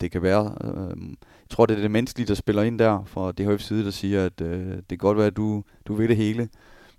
[0.00, 3.32] det kan være, øh, jeg tror, det er det menneskelige, der spiller ind der fra
[3.40, 6.16] DHF's side, der siger, at øh, det kan godt være, at du, du vil det
[6.16, 6.48] hele,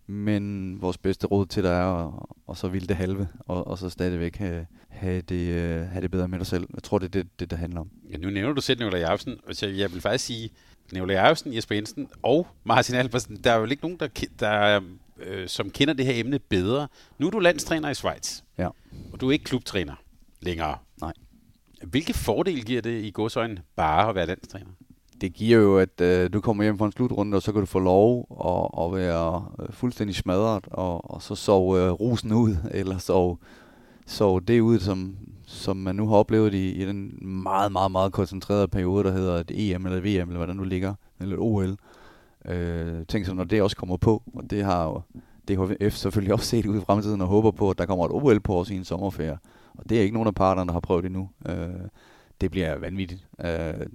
[0.08, 3.78] men vores bedste råd til dig er, og, og så vil det halve, og, og
[3.78, 6.68] så stadigvæk have, have, det, øh, have det bedre med dig selv.
[6.74, 7.90] Jeg tror, det er det, det, det handler om.
[8.12, 10.50] Ja, nu nævner du selv Nicolai Jacobsen, og så jeg vil faktisk sige,
[10.94, 14.08] Nicolai Jacobsen, Jesper Jensen og Martin Albersen, der er jo ikke nogen, der,
[14.40, 14.82] der
[15.20, 16.88] øh, som kender det her emne bedre.
[17.20, 18.68] Nu er du landstræner i Schweiz, ja.
[19.14, 19.96] og du er ikke klubtræner
[20.42, 20.78] længere.
[21.02, 21.14] Nej.
[21.84, 24.70] Hvilke fordele giver det i godsøjne bare at være landstræner?
[25.22, 27.66] Det giver jo, at øh, du kommer hjem fra en slutrunde, og så kan du
[27.66, 32.58] få lov at, at være øh, fuldstændig smadret, og, og så sove øh, rusen ud,
[32.72, 33.38] eller sove,
[34.08, 38.12] sove det ud, som, som man nu har oplevet i, i den meget, meget, meget
[38.12, 41.36] koncentrerede periode, der hedder et EM eller et VM, eller hvad der nu ligger, eller
[41.36, 41.76] et OL.
[42.46, 45.02] Øh, tænk så, når det også kommer på, og det har jo
[45.48, 48.40] DHF selvfølgelig også set ud i fremtiden og håber på, at der kommer et OL
[48.40, 49.38] på os i en sommerferie.
[49.74, 51.30] Og det er ikke nogen af parterne, der har prøvet det endnu.
[51.50, 51.70] Øh,
[52.42, 53.28] det bliver vanvittigt.
[53.46, 53.88] Øh,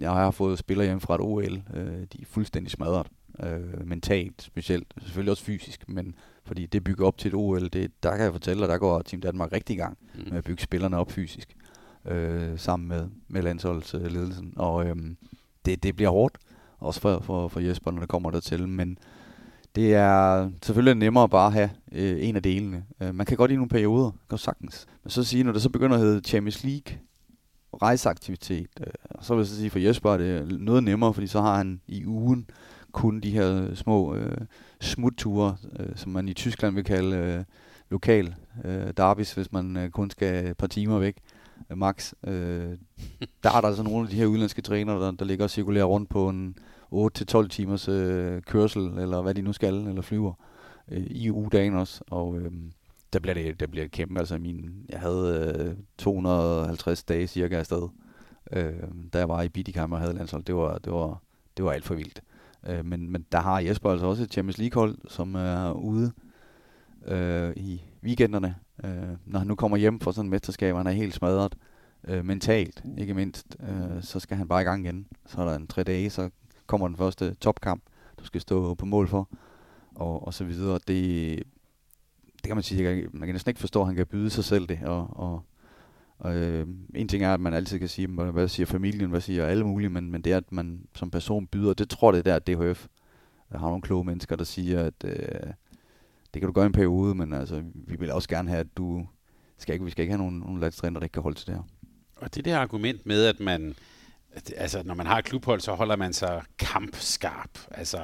[0.00, 1.62] jeg har fået spillere hjem fra et OL.
[1.74, 3.06] Øh, de er fuldstændig smadret.
[3.42, 4.94] Øh, mentalt specielt.
[4.98, 8.32] Selvfølgelig også fysisk, men fordi det bygger op til et OL, det, der kan jeg
[8.32, 10.22] fortælle at der går Team Danmark rigtig i gang mm.
[10.28, 11.56] med at bygge spillerne op fysisk.
[12.04, 14.52] Øh, sammen med, med landsholdsledelsen.
[14.56, 14.96] Og øh,
[15.64, 16.38] det, det bliver hårdt.
[16.78, 18.68] Også for, for, for Jesper, når det kommer dertil.
[18.68, 18.98] Men
[19.74, 22.84] det er selvfølgelig nemmere bare at have øh, en af delene.
[23.00, 24.86] Øh, man kan godt i nogle perioder, godt sagtens.
[25.02, 26.98] Men så sige, når det så begynder at hedde Champions League,
[27.82, 28.86] rejseaktivitet, øh,
[29.20, 31.80] så vil jeg så sige, for Jesper er det noget nemmere, fordi så har han
[31.86, 32.50] i ugen
[32.92, 34.38] kun de her små øh,
[34.80, 37.44] smutture, øh, som man i Tyskland vil kalde øh,
[37.90, 38.34] lokal
[38.64, 41.16] øh, derbis, hvis man øh, kun skal et par timer væk,
[41.70, 42.12] øh, max.
[42.26, 42.32] Øh,
[43.42, 45.84] der er der altså nogle af de her udenlandske trænere, der, der ligger og cirkulerer
[45.84, 46.56] rundt på en
[46.94, 50.32] 8-12 timers øh, kørsel, eller hvad de nu skal, eller flyver,
[50.88, 52.04] øh, i ugedagen også.
[52.10, 52.50] Og øh,
[53.12, 54.18] der bliver det, der bliver det kæmpe.
[54.18, 57.88] Altså min, jeg havde øh, 250 dage cirka afsted,
[58.52, 58.72] øh,
[59.12, 60.44] da jeg var i Bidikam og havde landshold.
[60.44, 61.22] Det var, det var,
[61.56, 62.22] det var alt for vildt.
[62.66, 66.12] Øh, men, men der har Jesper altså også et Champions League-hold, som er ude
[67.06, 68.54] øh, i weekenderne.
[68.84, 68.90] Øh,
[69.26, 71.54] når han nu kommer hjem fra sådan et mesterskab, han er helt smadret
[72.04, 75.06] øh, mentalt, ikke mindst, øh, så skal han bare i gang igen.
[75.26, 76.30] Så er der en tre dage, så
[76.66, 77.82] kommer den første topkamp,
[78.18, 79.28] du skal stå på mål for,
[79.94, 80.78] og, og så videre.
[80.88, 81.42] Det,
[82.36, 84.66] det kan man sige, man kan næsten ikke forstå, at han kan byde sig selv
[84.66, 85.42] det, og, og,
[86.18, 89.46] og øh, en ting er, at man altid kan sige, hvad siger familien, hvad siger
[89.46, 92.22] alle mulige, men, men det er, at man som person byder, det tror det er
[92.22, 92.86] der, at DHF
[93.52, 95.52] der har nogle kloge mennesker, der siger, at øh,
[96.34, 98.76] det kan du gøre i en periode, men altså, vi vil også gerne have, at
[98.76, 99.06] du
[99.58, 101.54] skal ikke, vi skal ikke have nogen, nogen landstræner, der ikke kan holde til det
[101.54, 101.62] her.
[102.16, 103.74] Og det der argument med, at man
[104.56, 107.50] altså, når man har et klubhold, så holder man sig kampskarp.
[107.70, 107.98] Altså,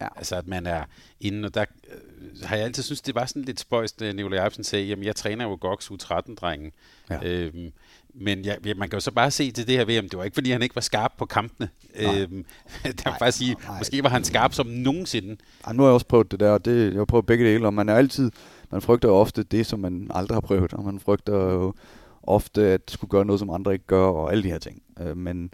[0.00, 0.08] ja.
[0.16, 0.84] altså at man er
[1.20, 4.44] inde, og der øh, har jeg altid synes det var sådan lidt spøjst, da Nicolai
[4.44, 6.72] Eibsen sagde, jamen jeg træner jo GOX U13-drengen.
[7.10, 7.18] Ja.
[7.22, 7.72] Øhm,
[8.14, 10.34] men ja, man kan jo så bare se til det her VM, det var ikke
[10.34, 11.68] fordi, han ikke var skarp på kampene.
[11.94, 12.44] Øhm,
[12.84, 13.78] der var faktisk sige, nej.
[13.78, 15.36] måske var han skarp som nogensinde.
[15.66, 17.66] Ja, nu har jeg også prøvet det der, og det, jeg har prøvet begge dele,
[17.66, 18.30] og man er altid,
[18.70, 21.74] man frygter ofte det, som man aldrig har prøvet, og man frygter jo
[22.22, 24.82] ofte at skulle gøre noget, som andre ikke gør, og alle de her ting.
[25.00, 25.50] Øh, men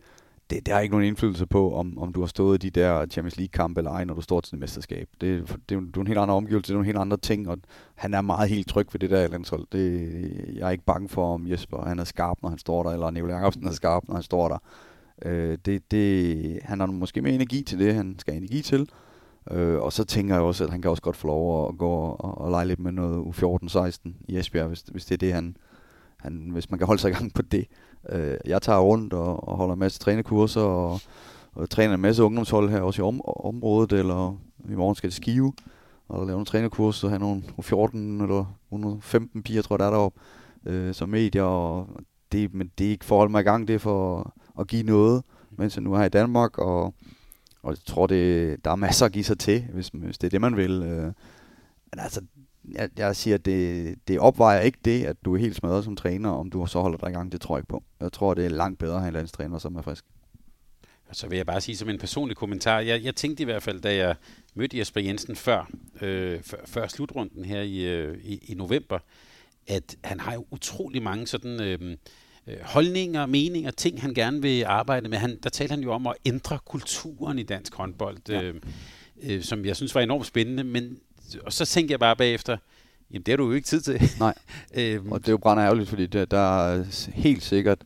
[0.51, 3.07] det, det har ikke nogen indflydelse på, om, om du har stået i de der
[3.07, 5.09] Champions League-kampe eller ej, når du står til et mesterskab.
[5.21, 7.59] Det, det, det, er en helt anden omgivelse, det er nogle helt andre ting, og
[7.95, 9.67] han er meget helt tryg ved det der landshold.
[9.73, 12.91] Det, jeg er ikke bange for, om Jesper han er skarp, når han står der,
[12.91, 14.59] eller Nicolai Jacobsen er skarp, når han står der.
[15.23, 18.89] Øh, det, det, han har måske mere energi til det, han skal have energi til.
[19.51, 21.91] Øh, og så tænker jeg også, at han kan også godt få lov at gå
[21.91, 25.57] og, og lege lidt med noget U14-16 i Esbjerg, hvis, hvis det er det, han,
[26.17, 27.67] han, hvis man kan holde sig i gang på det.
[28.09, 31.01] Øh, jeg tager rundt og, og holder en masse trænekurser og,
[31.55, 34.39] og træner en masse ungdomshold her også i om, området, eller
[34.71, 35.53] i morgen skal det skive
[36.09, 40.21] og lave nogle trænerkurser, have nogle 14 eller 115 piger, tror jeg, der er deroppe,
[40.67, 41.89] øh, som medier, og
[42.33, 44.67] det, men det er ikke for at holde mig i gang, det er for at
[44.67, 46.95] give noget, mens jeg nu er i Danmark, og,
[47.63, 50.31] og jeg tror, det, der er masser at give sig til, hvis, hvis det er
[50.31, 50.83] det, man vil.
[50.83, 51.13] Øh,
[51.91, 52.21] men altså,
[52.73, 55.97] jeg, jeg siger, at det, det opvejer ikke det, at du er helt smadret som
[55.97, 57.33] træner, om du så holder dig i gang.
[57.33, 57.83] Det tror jeg ikke på.
[58.01, 60.05] Jeg tror, det er langt bedre at have en landstræner, som er frisk.
[61.13, 62.81] Så vil jeg bare sige som en personlig kommentar.
[62.81, 64.15] Jeg, jeg tænkte i hvert fald, da jeg
[64.55, 68.99] mødte Jesper Jensen før, øh, før, før slutrunden her i, øh, i, i november,
[69.67, 71.61] at han har jo utrolig mange sådan...
[71.61, 71.97] Øh,
[72.47, 75.19] øh, holdninger, meninger, ting, han gerne vil arbejde med.
[75.19, 78.43] Han, der talte han jo om at ændre kulturen i dansk håndbold, ja.
[78.43, 78.55] øh,
[79.23, 80.65] øh, som jeg synes var enormt spændende.
[80.65, 80.99] Men
[81.45, 82.57] og så tænkte jeg bare bagefter,
[83.11, 84.01] jamen det har du jo ikke tid til.
[84.19, 84.35] Nej,
[84.79, 87.79] øhm, og det er jo brænder ærgerligt, fordi der, der er helt sikkert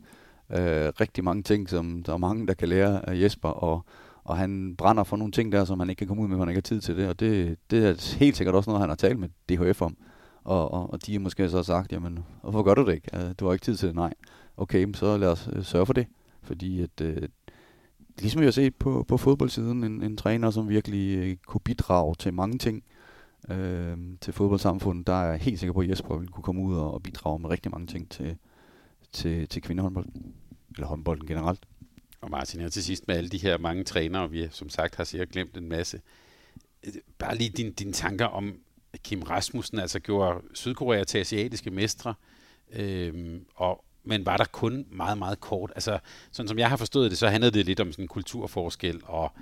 [0.50, 3.84] øh, rigtig mange ting, som der er mange, der kan lære af Jesper, og,
[4.24, 6.48] og han brænder for nogle ting der, som han ikke kan komme ud med, han
[6.48, 8.96] ikke har tid til det, og det, det er helt sikkert også noget, han har
[8.96, 9.96] talt med DHF om.
[10.44, 13.32] Og, og, og de har måske så sagt, jamen, hvorfor gør du det ikke?
[13.32, 13.96] Du har ikke tid til det.
[13.96, 14.14] Nej.
[14.56, 16.06] Okay, så lad os øh, sørge for det.
[16.42, 17.28] Fordi at, øh,
[18.18, 22.14] ligesom vi har set på, på fodboldsiden, en, en træner, som virkelig øh, kunne bidrage
[22.18, 22.97] til mange ting, øh,
[23.50, 26.76] øh, til fodboldsamfundet, der er jeg helt sikker på, at Jesper vil kunne komme ud
[26.76, 28.36] og, og bidrage med rigtig mange ting til,
[29.12, 30.34] til, til kvindehåndbolden,
[30.74, 31.60] eller håndbolden generelt.
[32.20, 35.04] Og Martin, her til sidst med alle de her mange trænere, vi som sagt har
[35.04, 36.00] sikkert glemt en masse.
[36.86, 38.60] Øh, bare lige dine din tanker om
[39.04, 42.14] Kim Rasmussen, altså gjorde Sydkorea til asiatiske mestre,
[42.72, 45.72] øh, og, men var der kun meget, meget kort.
[45.74, 45.98] Altså,
[46.30, 49.32] sådan som jeg har forstået det, så handlede det lidt om sådan en kulturforskel, og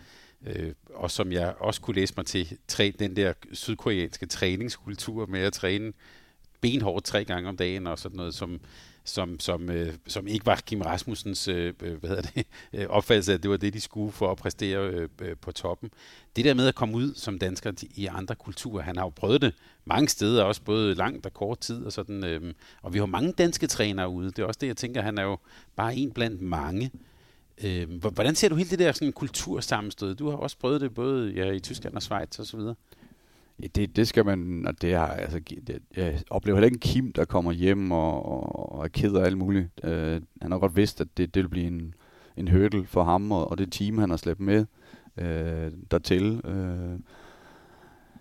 [0.47, 5.41] Øh, og som jeg også kunne læse mig til, træ, den der sydkoreanske træningskultur med
[5.41, 5.93] at træne
[6.61, 8.61] benhårdt tre gange om dagen og sådan noget, som,
[9.05, 12.47] som, som, øh, som ikke var Kim Rasmussens øh, øh hvad hedder det,
[12.81, 15.53] øh, opfattelse af, at det var det, de skulle for at præstere øh, øh, på
[15.53, 15.91] toppen.
[16.37, 19.43] Det der med at komme ud som dansker i andre kulturer, han har jo prøvet
[19.43, 23.07] det mange steder, også både langt og kort tid og sådan, øh, og vi har
[23.07, 24.31] mange danske trænere ude.
[24.31, 25.39] Det er også det, jeg tænker, han er jo
[25.77, 26.91] bare en blandt mange.
[27.65, 30.15] Øh, hvordan ser du hele det der sådan, kultursammenstød?
[30.15, 32.75] Du har også prøvet det både ja, i Tyskland og Schweiz og så videre.
[33.63, 36.81] Ja, det, det skal man, og det har, altså, det, jeg oplever heller ikke en
[36.81, 39.69] Kim, der kommer hjem og, og og er ked af alt muligt.
[39.85, 41.95] Øh, han har godt vidst, at det, det vil blive en,
[42.37, 44.67] en hurdle for ham og, og det team, han har slæbt med
[45.17, 46.41] øh, dertil.
[46.45, 46.99] Øh,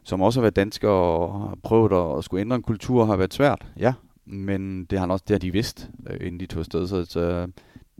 [0.03, 3.15] som også har været dansker og har prøvet at, at skulle ændre en kultur, har
[3.15, 3.93] været svært, ja.
[4.25, 6.87] Men det har, han også, det har de vidst, øh, inden de tog afsted.
[6.87, 7.47] Så, så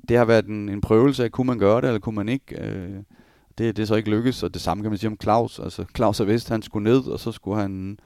[0.09, 2.61] det har været en, en prøvelse af, kunne man gøre det, eller kunne man ikke.
[2.61, 2.89] Øh,
[3.57, 5.59] det, det er så ikke lykkedes, og det samme kan man sige om Claus.
[5.59, 7.99] Altså, Claus er vidst, han skulle ned, og så skulle han,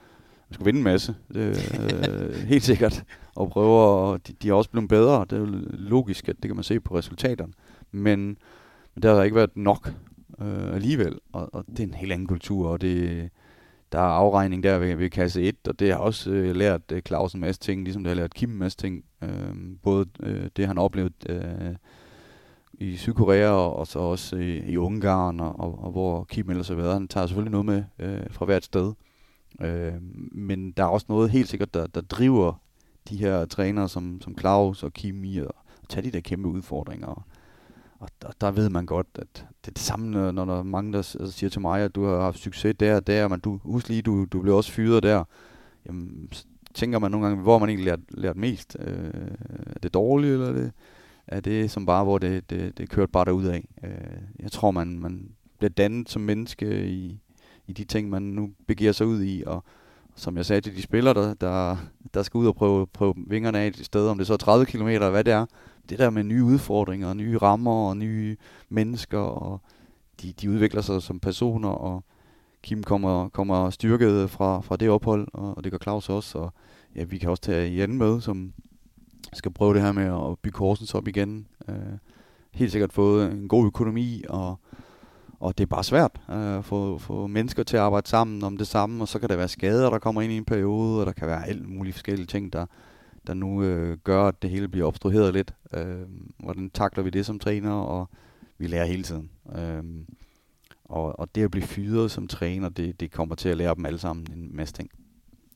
[0.46, 1.14] han skulle vinde en masse.
[1.34, 3.04] Det, øh, helt sikkert.
[3.34, 5.24] Og prøve, og de, de er også blevet bedre.
[5.30, 7.52] Det er jo logisk, at det kan man se på resultaterne.
[7.92, 8.20] Men,
[8.94, 9.92] men det har ikke været nok
[10.40, 11.18] øh, alligevel.
[11.32, 13.30] Og, og det er en helt anden kultur, og det,
[13.92, 17.02] der er afregning der ved, ved kasse 1, og det har også øh, lært øh,
[17.02, 19.04] Claus en masse ting, ligesom det har lært Kim en masse ting.
[19.22, 21.74] Øh, både øh, det, han oplevede øh,
[22.72, 26.68] i Sydkorea og, og så også i, i Ungarn, og, og, og hvor Kim ellers
[26.68, 26.92] har været.
[26.92, 28.92] Han tager selvfølgelig noget med øh, fra hvert sted.
[29.60, 29.92] Øh,
[30.32, 32.60] men der er også noget helt sikkert, der, der driver
[33.08, 35.50] de her trænere som, som Claus og Kim i at
[35.88, 37.06] tage de der kæmpe udfordringer.
[37.06, 37.22] Og,
[37.98, 40.92] og der, der ved man godt, at det er det samme, når der er mange,
[40.92, 43.60] der altså, siger til mig, at du har haft succes der og der, men du,
[43.62, 45.24] husk lige, du, du blev også fyret der.
[45.86, 46.32] Jamen,
[46.74, 48.76] tænker man nogle gange, hvor man egentlig lært, lært mest.
[48.80, 49.10] Øh,
[49.66, 50.72] er det dårligt, eller er det,
[51.26, 53.64] er det som bare, hvor det, det, det kørte bare derud af.
[53.84, 57.20] Øh, jeg tror, man, man bliver dannet som menneske i,
[57.66, 59.64] i de ting, man nu begiver sig ud i, og
[60.16, 61.76] som jeg sagde til de spillere, der, der,
[62.14, 64.66] der skal ud og prøve, prøve vingerne af et sted, om det så er 30
[64.66, 65.46] km eller hvad det er,
[65.88, 68.36] det der med nye udfordringer, nye rammer og nye
[68.68, 69.60] mennesker, og
[70.22, 72.04] de, de udvikler sig som personer, og
[72.62, 76.52] Kim kommer, kommer styrket fra, fra det ophold, og det gør Claus også, og
[76.96, 78.52] ja, vi kan også tage Jan med, som,
[79.32, 81.46] skal prøve det her med at bygge Horsens op igen.
[81.68, 81.74] Øh,
[82.52, 84.58] helt sikkert fået en god økonomi, og,
[85.40, 88.56] og det er bare svært øh, at få, få mennesker til at arbejde sammen om
[88.56, 91.06] det samme, og så kan der være skader, der kommer ind i en periode, og
[91.06, 92.66] der kan være alt mulige forskellige ting, der,
[93.26, 95.54] der nu øh, gør, at det hele bliver obstrueret lidt.
[95.74, 96.00] Øh,
[96.38, 98.08] hvordan takler vi det som træner, og
[98.58, 99.30] vi lærer hele tiden.
[99.56, 99.84] Øh,
[100.90, 103.86] og, og det at blive fyret som træner, det, det kommer til at lære dem
[103.86, 104.90] alle sammen en masse ting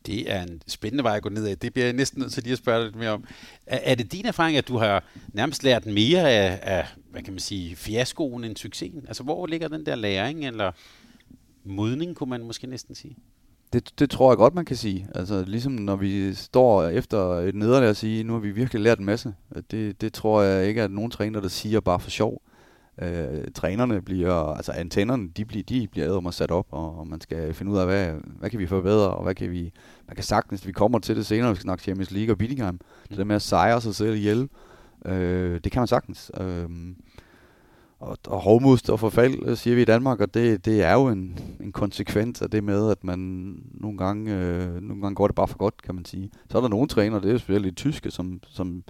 [0.07, 1.57] det er en spændende vej at gå ned ad.
[1.57, 3.25] Det bliver jeg næsten nødt til lige at spørge lidt mere om.
[3.67, 7.33] Er, er det din erfaring, at du har nærmest lært mere af, af hvad kan
[7.33, 9.05] man sige, fiaskoen end succesen?
[9.09, 10.73] Altså, hvor ligger den der læring, eller
[11.65, 13.17] modning, kunne man måske næsten sige?
[13.73, 15.09] Det, det tror jeg godt, man kan sige.
[15.15, 18.99] Altså, ligesom når vi står efter et nederlag og siger, nu har vi virkelig lært
[18.99, 19.35] en masse.
[19.71, 22.54] Det, det tror jeg ikke, at nogen træner, der siger bare for sjov øh,
[23.55, 27.55] trænerne bliver, altså antennerne, de bliver, de bliver mig sat op, og, og man skal
[27.55, 29.73] finde ud af, hvad, hvad kan vi forbedre, og hvad kan vi,
[30.05, 32.75] hvad kan sagtens, vi kommer til det senere, vi skal snakke Champions League og Billingham,
[32.75, 32.81] mm.
[33.09, 34.49] det der med at sejre sig selv ihjel,
[35.07, 36.31] øh, det kan man sagtens.
[36.41, 36.69] Øh,
[38.01, 41.09] og, og hovmust og forfald, øh, siger vi i Danmark, og det, det er jo
[41.09, 43.19] en, en konsekvens af det med, at man
[43.75, 46.31] nogle gange, øh, nogle gange går det bare for godt, kan man sige.
[46.51, 48.83] Så er der nogle træner, det er jo specielt tyske, som, som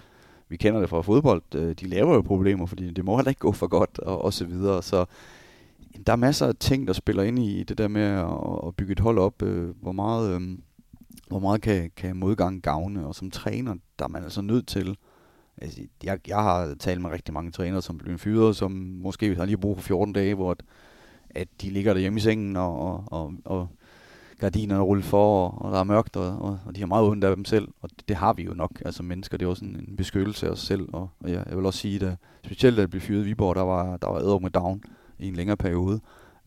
[0.49, 3.39] vi kender det fra fodbold, øh, de laver jo problemer, fordi det må heller ikke
[3.39, 4.83] gå for godt, og, og så videre.
[4.83, 5.05] Så
[6.07, 8.91] der er masser af ting, der spiller ind i det der med at, at bygge
[8.91, 9.41] et hold op.
[9.41, 10.57] Øh, hvor meget, øh,
[11.27, 14.97] hvor meget kan, kan modgang gavne, og som træner, der er man altså nødt til.
[15.57, 19.45] Altså, jeg, jeg har talt med rigtig mange trænere, som bliver fyret, som måske har
[19.45, 20.63] lige brug for 14 dage, hvor at,
[21.29, 23.67] at de ligger derhjemme i sengen og, og, og, og
[24.39, 27.23] gardinerne rulle for, og, og der er mørkt, og, og, og de har meget ondt
[27.23, 29.65] af dem selv, og det, det har vi jo nok, altså mennesker, det er også
[29.65, 32.77] en, en beskyttelse af os selv, og, og jeg, jeg vil også sige, at specielt
[32.77, 34.83] da det blev fyret i Viborg, der var, der var æder med down
[35.19, 35.99] i en længere periode,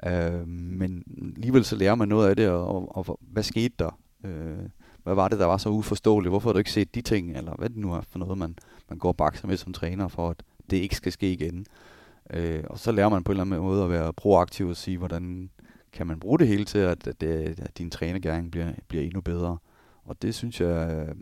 [0.07, 1.03] øh, men
[1.37, 3.99] alligevel så lærer man noget af det, og, og, og hvad skete der?
[4.25, 4.69] Øh,
[5.03, 6.31] hvad var det, der var så uforståeligt?
[6.31, 8.57] Hvorfor har du ikke set de ting, eller hvad det nu er for noget, man,
[8.89, 11.67] man går og med som træner, for at det ikke skal ske igen?
[12.31, 14.99] Øh, og så lærer man på en eller anden måde at være proaktiv og sige,
[14.99, 15.51] hvordan
[15.93, 19.59] kan man bruge det hele til, at, at, at din trænergæring bliver, bliver endnu bedre.
[20.05, 21.15] Og det synes jeg, øh,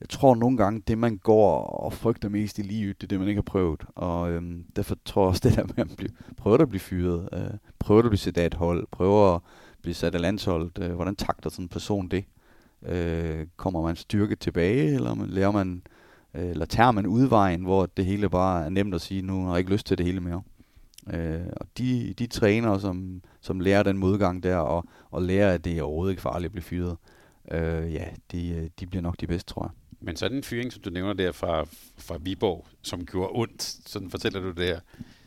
[0.00, 3.18] jeg tror nogle gange, det man går og frygter mest i livet, det er det,
[3.18, 3.84] man ikke har prøvet.
[3.94, 7.28] Og øhm, derfor tror jeg også, det der med at blive, prøve at blive fyret,
[7.32, 9.40] øh, prøve at blive sat af et hold, prøve at
[9.82, 12.24] blive sat af landsholdet, øh, hvordan takter sådan en person det?
[12.82, 15.82] Øh, kommer man styrke tilbage, eller man, lærer man,
[16.34, 19.50] øh, eller tager man udvejen, hvor det hele bare er nemt at sige, nu har
[19.50, 20.42] jeg ikke lyst til det hele mere?
[21.14, 25.64] Øh, og de, de trænere, som, som lærer den modgang der, og, og lærer, at
[25.64, 26.96] det er overhovedet ikke farligt at blive fyret,
[27.50, 29.70] øh, ja, de, øh, de bliver nok de bedste, tror jeg.
[30.00, 31.64] Men sådan en fyring, som du nævner der fra,
[31.98, 34.80] fra Viborg, som gjorde ondt, sådan fortæller du det her.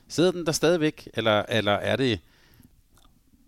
[0.07, 2.19] Sidder den der stadigvæk, eller, eller er det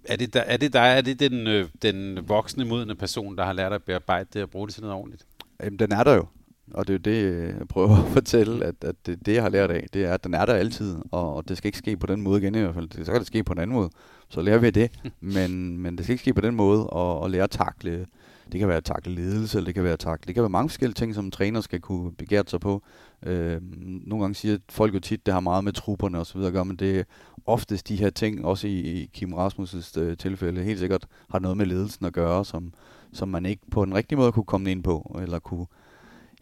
[0.06, 3.46] er det, der, er det, der, er det den, øh, den voksne, modne person, der
[3.46, 5.26] har lært at bearbejde det og bruge det til noget ordentligt?
[5.64, 6.26] Jamen, den er der jo.
[6.72, 9.50] Og det er jo det, jeg prøver at fortælle, at, at det, det, jeg har
[9.50, 12.08] lært af, det er, at den er der altid, og det skal ikke ske på
[12.08, 12.90] den måde igen i hvert fald.
[12.90, 13.90] Det, så kan det ske på en anden måde,
[14.30, 14.92] så lærer vi det.
[15.36, 18.06] Men, men det skal ikke ske på den måde, og, og lære at takle,
[18.52, 20.50] det kan være at takle ledelse, eller det kan være at takle, det kan være
[20.50, 22.84] mange forskellige ting, som en træner skal kunne begære sig på.
[23.26, 23.62] Øh,
[24.08, 26.54] nogle gange siger folk jo tit, det har meget med trupperne og så videre at
[26.54, 27.04] gøre, men det er
[27.46, 31.58] oftest de her ting, også i, i Kim Rasmus' øh, tilfælde, helt sikkert har noget
[31.58, 32.74] med ledelsen at gøre, som,
[33.14, 35.66] som man ikke på den rigtige måde kunne komme ind på, eller kunne,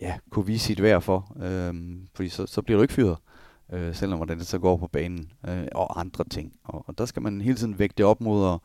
[0.02, 1.38] ja, kunne vise sit værd for.
[1.42, 1.74] Øh,
[2.14, 3.18] fordi så, så bliver du ikke fyret,
[3.74, 6.54] øh, selvom hvordan det så går på banen, øh, og andre ting.
[6.64, 8.60] Og, og der skal man hele tiden vægte det op mod at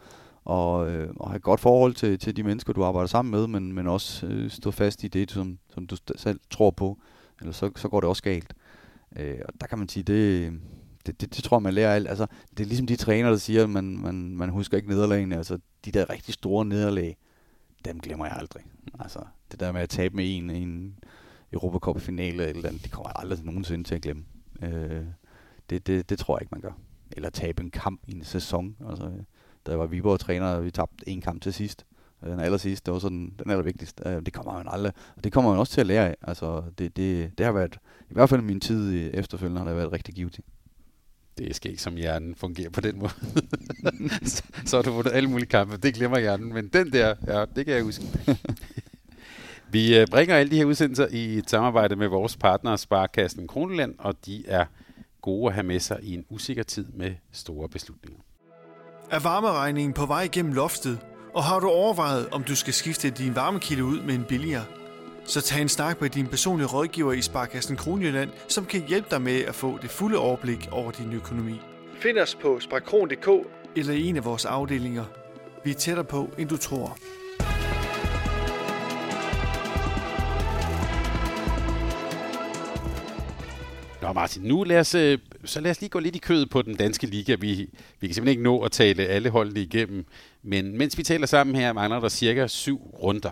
[0.46, 3.46] og, øh, og have et godt forhold til, til de mennesker, du arbejder sammen med,
[3.46, 6.98] men, men også øh, stå fast i det, som, som du selv tror på,
[7.40, 8.54] eller så, så går det også galt.
[9.16, 10.52] Øh, og der kan man sige, det,
[11.06, 12.08] det, det, det tror jeg, man lærer alt.
[12.08, 15.36] Altså, det er ligesom de træner, der siger, at man, man, man husker ikke nederlagene.
[15.36, 17.16] Altså, de der rigtig store nederlag,
[17.84, 18.62] dem glemmer jeg aldrig.
[19.00, 19.18] Altså,
[19.52, 20.98] det der med at tabe med en en
[21.52, 24.24] Europacup-finale eller andet, det kommer jeg aldrig nogensinde til at glemme.
[24.62, 25.04] Øh,
[25.70, 26.78] det, det, det tror jeg ikke, man gør.
[27.12, 28.76] Eller tabe en kamp i en sæson.
[28.88, 29.12] Altså,
[29.66, 31.86] da jeg var Viborg-træner, og vi tabte en kamp til sidst.
[32.24, 34.20] Den aller sidste, det var sådan den allervigtigste.
[34.20, 34.92] Det kommer man aldrig.
[35.16, 36.16] Og det kommer man også til at lære af.
[36.22, 37.78] Altså, det, det, det har været,
[38.10, 40.40] i hvert fald min tid efterfølgende, har det været rigtig givet
[41.38, 43.12] det er sket som hjernen fungerer på den måde.
[44.34, 45.76] så, så har du vundet alle mulige kampe.
[45.76, 46.54] Det glemmer hjernen.
[46.54, 48.04] Men den der, ja, det kan jeg huske.
[49.70, 53.94] Vi øh, bringer alle de her udsendelser i et samarbejde med vores partner Sparkassen Kroneland,
[53.98, 54.64] og de er
[55.22, 58.20] gode at have med sig i en usikker tid med store beslutninger.
[59.10, 60.98] Er varmeregningen på vej igennem loftet,
[61.34, 64.64] og har du overvejet, om du skal skifte din varmekilde ud med en billigere?
[65.24, 69.22] Så tag en snak med din personlige rådgiver i Sparkassen Kronjylland, som kan hjælpe dig
[69.22, 71.60] med at få det fulde overblik over din økonomi.
[72.00, 73.28] Find os på sparkron.dk
[73.76, 75.04] eller i en af vores afdelinger.
[75.64, 76.98] Vi er tættere på, end du tror.
[84.06, 86.62] Nå Martin, nu lad os, øh, så lad os lige gå lidt i kødet på
[86.62, 87.34] den danske liga.
[87.34, 90.06] Vi, vi kan simpelthen ikke nå at tale alle holdene igennem,
[90.42, 93.30] men mens vi taler sammen her, mangler der cirka syv runder.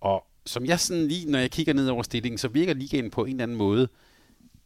[0.00, 3.24] Og som jeg sådan lige, når jeg kigger ned over stillingen, så virker ligaen på
[3.24, 3.88] en eller anden måde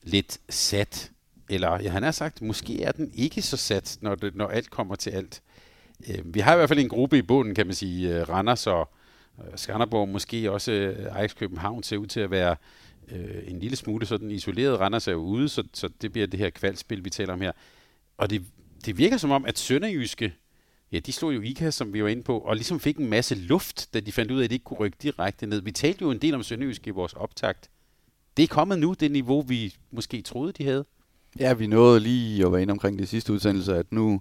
[0.02, 1.10] lidt sat.
[1.50, 4.70] Eller, ja, han har sagt, måske er den ikke så sat, når, det, når alt
[4.70, 5.42] kommer til alt.
[6.08, 8.20] Øh, vi har i hvert fald en gruppe i bunden, kan man sige.
[8.20, 8.90] Øh, Randers og
[9.38, 12.56] øh, Skanderborg, måske også Ajax København, ser ud til at være
[13.10, 14.80] øh, en lille smule sådan isoleret.
[14.80, 17.52] Randers er jo ude, så, så det bliver det her kvalspil, vi taler om her.
[18.16, 18.42] Og det,
[18.86, 20.32] det virker som om, at Sønderjyske
[20.92, 23.34] Ja, de slog jo IKA, som vi var inde på, og ligesom fik en masse
[23.34, 25.60] luft, da de fandt ud af, at de ikke kunne rykke direkte ned.
[25.60, 27.70] Vi talte jo en del om Sønderjyske i vores optakt.
[28.36, 30.84] Det er kommet nu, det niveau, vi måske troede, de havde.
[31.38, 34.20] Ja, vi nåede lige at være inde omkring det sidste udsendelse, at nu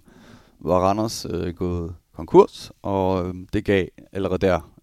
[0.58, 4.74] var Randers øh, gået konkurs, og øh, det gav allerede der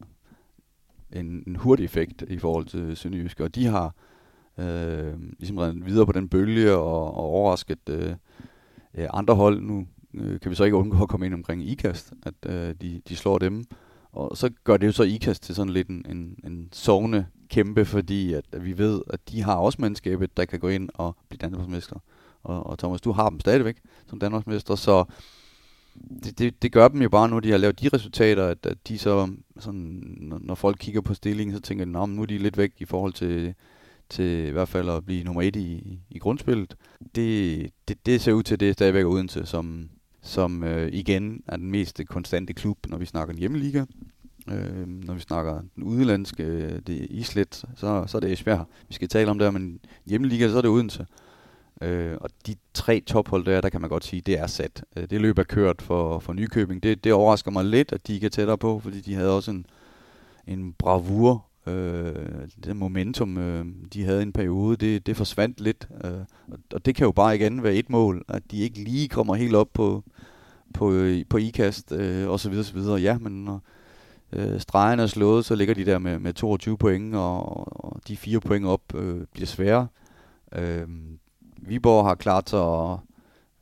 [1.16, 3.96] en, en hurtig effekt i forhold til Sønderjysk, og de har
[4.58, 8.16] øh, ligesom reddet videre på den bølge og, og overrasket øh,
[8.94, 9.62] øh, andre hold.
[9.62, 13.02] Nu øh, kan vi så ikke undgå at komme ind omkring IKAST, at øh, de,
[13.10, 13.66] de slår dem.
[14.12, 17.86] Og så gør det jo så IKAST til sådan lidt en, en, en sovende kæmpe,
[17.86, 21.16] fordi at, at vi ved, at de har også mandskabet, der kan gå ind og
[21.30, 22.00] blive Danmarksmester.
[22.44, 25.06] Og, og Thomas, du har dem stadigvæk som Danmarksmester, så
[26.24, 28.78] det, det, det gør dem jo bare nu, de har lavet de resultater, at, at
[28.88, 29.30] de så,
[29.60, 32.72] sådan, når, når folk kigger på stillingen, så tænker de, nu er de lidt væk
[32.78, 33.54] i forhold til,
[34.10, 36.76] til i hvert fald at blive nummer et i, i grundspillet.
[37.16, 39.90] Det, det, det ser ud til, at det er stadigvæk Odense, som,
[40.22, 43.86] som øh, igen er den mest konstante klub, når vi snakker en hjemmeliga.
[44.48, 48.68] Øh, når vi snakker den udenlandske, øh, det er Islet, så, så er det Esbjerg.
[48.88, 51.02] Vi skal tale om det, men hjemmeliga, så er det Odense.
[51.02, 51.25] Øh,
[51.82, 54.84] Øh, og de tre tophold der, der kan man godt sige, det er sat.
[54.96, 56.84] Øh, det løb er kørt for, for Nykøbing.
[56.84, 59.52] Det, det overrasker mig lidt, at de ikke er tættere på, fordi de havde også
[59.52, 59.66] en,
[60.48, 65.88] en bravur Øh, det momentum, øh, de havde en periode, det, det forsvandt lidt.
[66.04, 66.12] Øh,
[66.52, 69.36] og, og det kan jo bare igen være et mål, at de ikke lige kommer
[69.36, 70.04] helt op på,
[70.74, 72.98] på, øh, på ikast øh, og så videre, så videre.
[72.98, 73.62] Ja, men når
[74.34, 78.18] øh, stregen er slået, så ligger de der med, med 22 point, og, og de
[78.18, 79.88] fire point op øh, bliver svære.
[80.56, 80.88] Øh,
[81.68, 82.98] Viborg har klart sig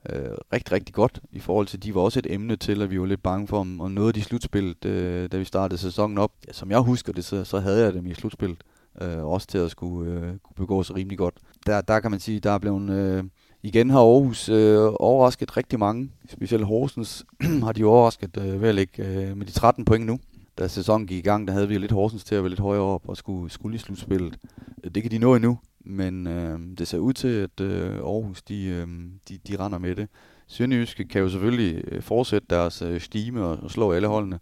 [0.09, 2.99] øh, rigtig, rigtig godt i forhold til, de var også et emne til, at vi
[2.99, 6.17] var lidt bange for, om, og noget af de slutspillet, øh, da vi startede sæsonen
[6.17, 6.31] op.
[6.47, 8.63] Ja, som jeg husker det, så, så havde jeg dem i slutspillet,
[9.01, 11.35] øh, også til at skulle øh, kunne begå sig rimelig godt.
[11.65, 12.89] Der, der kan man sige, der er blevet...
[12.89, 13.23] Øh,
[13.63, 17.25] igen har Aarhus øh, overrasket rigtig mange, specielt Horsens
[17.65, 20.19] har de overrasket øh, ved at lægge øh, med de 13 point nu.
[20.57, 22.83] da sæsonen gik i gang, der havde vi lidt Horsens til at være lidt højere
[22.83, 24.37] op og skulle, skulle i slutspillet.
[24.83, 28.41] Øh, det kan de nå endnu, men øh, det ser ud til, at øh, Aarhus
[28.41, 28.87] de, øh,
[29.29, 30.07] de, de render med det.
[30.47, 34.39] Sønderjyske kan jo selvfølgelig øh, fortsætte deres øh, stime og, og slå alle holdene,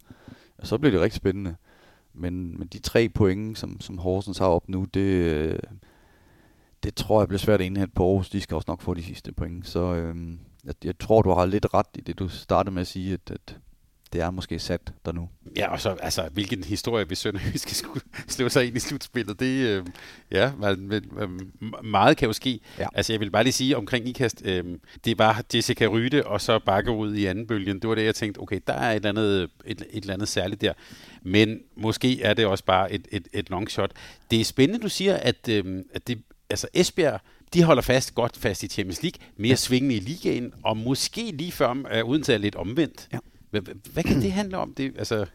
[0.58, 1.54] og så bliver det rigtig spændende.
[2.14, 5.58] Men, men de tre point, som, som Horsens har op nu, det, øh,
[6.82, 8.30] det tror jeg bliver svært at indhente på Aarhus.
[8.30, 9.66] De skal også nok få de sidste point.
[9.66, 10.16] Så øh,
[10.64, 13.30] jeg, jeg tror, du har lidt ret i det, du startede med at sige, at,
[13.30, 13.58] at
[14.12, 15.28] det er måske sat der nu.
[15.56, 19.66] Ja, og så altså, hvilken historie vi Sønderjyske skulle slå sig ind i slutspillet, det,
[19.66, 19.86] øh,
[20.30, 21.50] ja, men, men,
[21.84, 22.60] meget kan jo ske.
[22.78, 22.86] Ja.
[22.94, 24.64] Altså, jeg vil bare lige sige omkring IKAST, øh,
[25.04, 27.80] det var Jessica Ryde og så Bakkerud i anden bølgen.
[27.80, 30.28] Det var det, jeg tænkte, okay, der er et eller andet, et, et eller andet
[30.28, 30.72] særligt der.
[31.22, 33.90] Men måske er det også bare et, et, et long shot.
[34.30, 37.20] Det er spændende, du siger, at, øh, at det, altså Esbjerg,
[37.54, 39.56] de holder fast, godt fast i Champions League, mere ja.
[39.56, 41.70] svingende i ligaen, og måske lige før,
[42.02, 43.08] uh, uden til lidt omvendt.
[43.12, 43.18] Ja.
[43.52, 44.74] Hvad, hvad kan det handle om?
[44.74, 45.26] Det, altså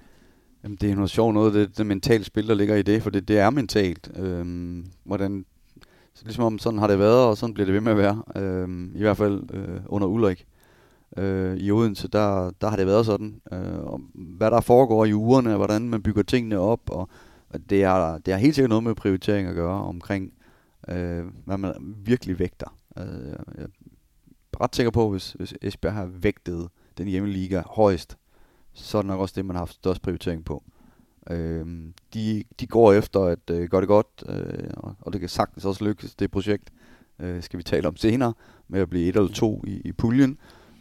[0.64, 3.10] Jamen, det er noget sjovt noget, det, det mentale spil, der ligger i det, for
[3.10, 4.12] det, det er mentalt.
[4.16, 5.46] Øhm, hvordan,
[6.14, 8.24] så ligesom om sådan har det været, og sådan bliver det ved med at være.
[8.36, 10.46] Øhm, I hvert fald øh, under Ulrik.
[11.18, 13.42] Øh, I Odense, der, der har det været sådan.
[13.54, 17.10] Øh, og hvad der foregår i ugerne, hvordan man bygger tingene op, og,
[17.50, 20.34] og det, er, det har helt sikkert noget med prioritering at gøre omkring,
[20.88, 22.78] øh, hvad man virkelig vægter.
[22.98, 23.04] Øh,
[23.58, 26.68] jeg er ret sikker på, hvis, hvis Esbjerg har vægtet
[26.98, 28.18] den hjemmeliga højst,
[28.74, 30.64] så er det nok også det, man har haft størst prioritering på.
[31.30, 31.66] Øh,
[32.14, 34.70] de, de går efter at øh, gøre det godt, øh,
[35.00, 36.70] og det kan sagtens også lykkes, det projekt,
[37.20, 38.34] øh, skal vi tale om senere,
[38.68, 40.38] med at blive et eller to i, i puljen.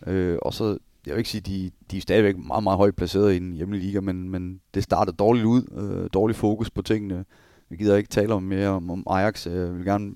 [0.07, 3.35] Øh, og så, jeg vil ikke sige, de, de er stadigvæk meget, meget højt placeret
[3.35, 7.25] i den hjemlige liga, men, men det startede dårligt ud, øh, dårlig fokus på tingene.
[7.69, 9.47] Vi gider ikke tale om mere om, om Ajax.
[9.47, 10.15] Øh, jeg vil gerne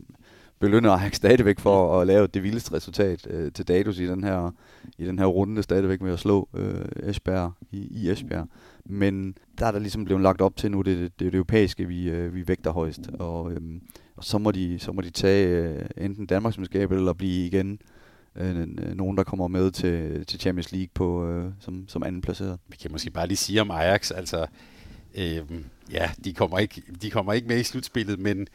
[0.61, 4.55] belønne Ajax stadigvæk for at lave det vildeste resultat øh, til datus i den her
[4.99, 8.49] i den her runde stadigvæk med at slå øh, Esbjerg i, i Esbjerg.
[8.85, 11.87] Men der er der ligesom blevet lagt op til nu, det, det, det, det europæiske,
[11.87, 13.11] vi, øh, vi vægter højst.
[13.19, 13.61] Og, øh,
[14.17, 17.79] og så, må de, så må de tage øh, enten Danmarksmesterskabet eller blive igen
[18.37, 22.59] øh, nogen, der kommer med til, til Champions League på, øh, som, som anden placeret.
[22.69, 24.47] Vi kan måske bare lige sige om Ajax, altså
[25.15, 25.43] øh,
[25.93, 28.47] ja, de kommer, ikke, de kommer ikke med i slutspillet, men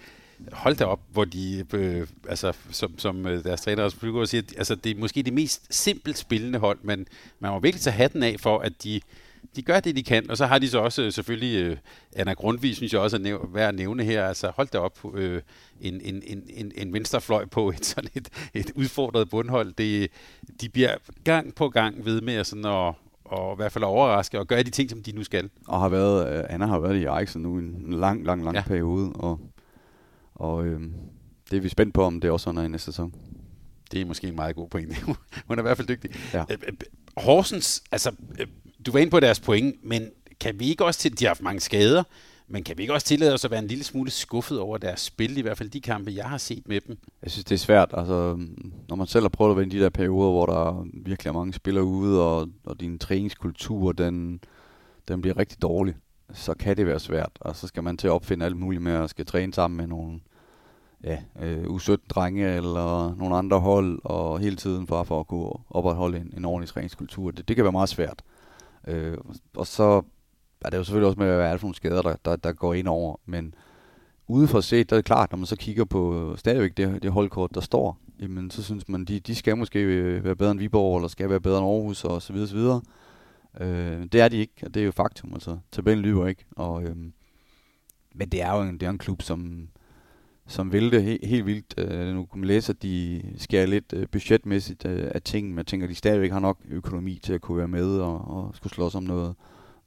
[0.51, 4.29] hold da op, hvor de, øh, altså, som, som øh, deres træner også begynder at
[4.29, 7.07] sige, altså, det er måske det mest simpelt spillende hold, men
[7.39, 9.01] man må virkelig tage hatten af for, at de,
[9.55, 11.77] de gør det, de kan, og så har de så også øh, selvfølgelig, øh,
[12.15, 14.99] Anna Grundvig synes jeg også er næv- værd at nævne her, altså hold da op,
[15.13, 15.41] øh,
[15.81, 20.11] en, en, en, en venstrefløj på et sådan et, et udfordret bundhold, det,
[20.61, 22.93] de bliver gang på gang ved med at sådan at,
[23.25, 25.49] og i hvert fald overraske og gøre de ting, som de nu skal.
[25.67, 28.61] Og har været, øh, Anna har været i Ajax nu en lang, lang, lang ja.
[28.61, 29.39] periode, og
[30.35, 30.81] og øh,
[31.51, 33.13] det er vi spændt på, om det også er i næste sæson.
[33.91, 34.95] Det er måske en meget god pointe.
[35.47, 36.11] Hun er i hvert fald dygtig.
[36.33, 36.43] Ja.
[36.51, 36.73] Øh, øh,
[37.17, 38.47] Horsens, altså, øh,
[38.85, 40.09] du var inde på deres point, men
[40.39, 42.03] kan vi ikke også til, de har haft mange skader,
[42.47, 44.99] men kan vi ikke også tillade os at være en lille smule skuffet over deres
[44.99, 46.97] spil, i hvert fald de kampe, jeg har set med dem?
[47.23, 47.93] Jeg synes, det er svært.
[47.97, 48.37] Altså,
[48.89, 51.33] når man selv har prøvet at være i de der perioder, hvor der virkelig er
[51.33, 54.39] mange spillere ude, og, og din træningskultur, den,
[55.07, 55.95] den bliver rigtig dårlig
[56.33, 57.31] så kan det være svært.
[57.39, 59.87] Og så skal man til at opfinde alt muligt med at skal træne sammen med
[59.87, 60.19] nogle
[61.03, 66.17] ja, øh, U17-drenge eller nogle andre hold, og hele tiden bare for at kunne opretholde
[66.17, 67.31] en, en ordentlig træningskultur.
[67.31, 68.23] Det, det kan være meget svært.
[68.87, 69.17] Øh,
[69.55, 70.01] og så
[70.61, 72.53] er det jo selvfølgelig også med, hvad er det for nogle skader, der, der, der
[72.53, 73.15] går ind over.
[73.25, 73.53] Men
[74.27, 77.55] udefra set, der er det klart, når man så kigger på stadigvæk det, det holdkort,
[77.55, 80.97] der står, jamen så synes man, de, de skal måske øh, være bedre end Viborg,
[80.97, 82.81] eller skal være bedre end Aarhus, og så videre, så videre.
[83.59, 85.33] Øh, det er de ikke, og det er jo faktum.
[85.33, 86.45] Altså, tabellen lyver ikke.
[86.51, 86.95] Og, øh,
[88.15, 89.67] men det er jo en, det er en klub, som,
[90.47, 91.73] som vil det he, helt vildt.
[91.77, 95.57] Øh, nu kan man læse, at de skærer lidt øh, budgetmæssigt øh, af ting, men
[95.57, 98.55] jeg tænker, at de stadigvæk har nok økonomi til at kunne være med og, og
[98.55, 99.35] skulle slås om noget,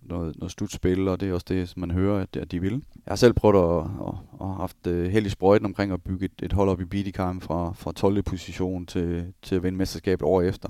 [0.03, 2.73] noget, noget slutspil, og det er også det, som man hører, at, at de vil.
[2.73, 6.25] Jeg har selv prøvet at, at, at haft øh, held i sprøjten omkring at bygge
[6.25, 8.23] et, et hold op i Bidikheim fra, fra 12.
[8.23, 10.69] position til, til at vinde mesterskabet år efter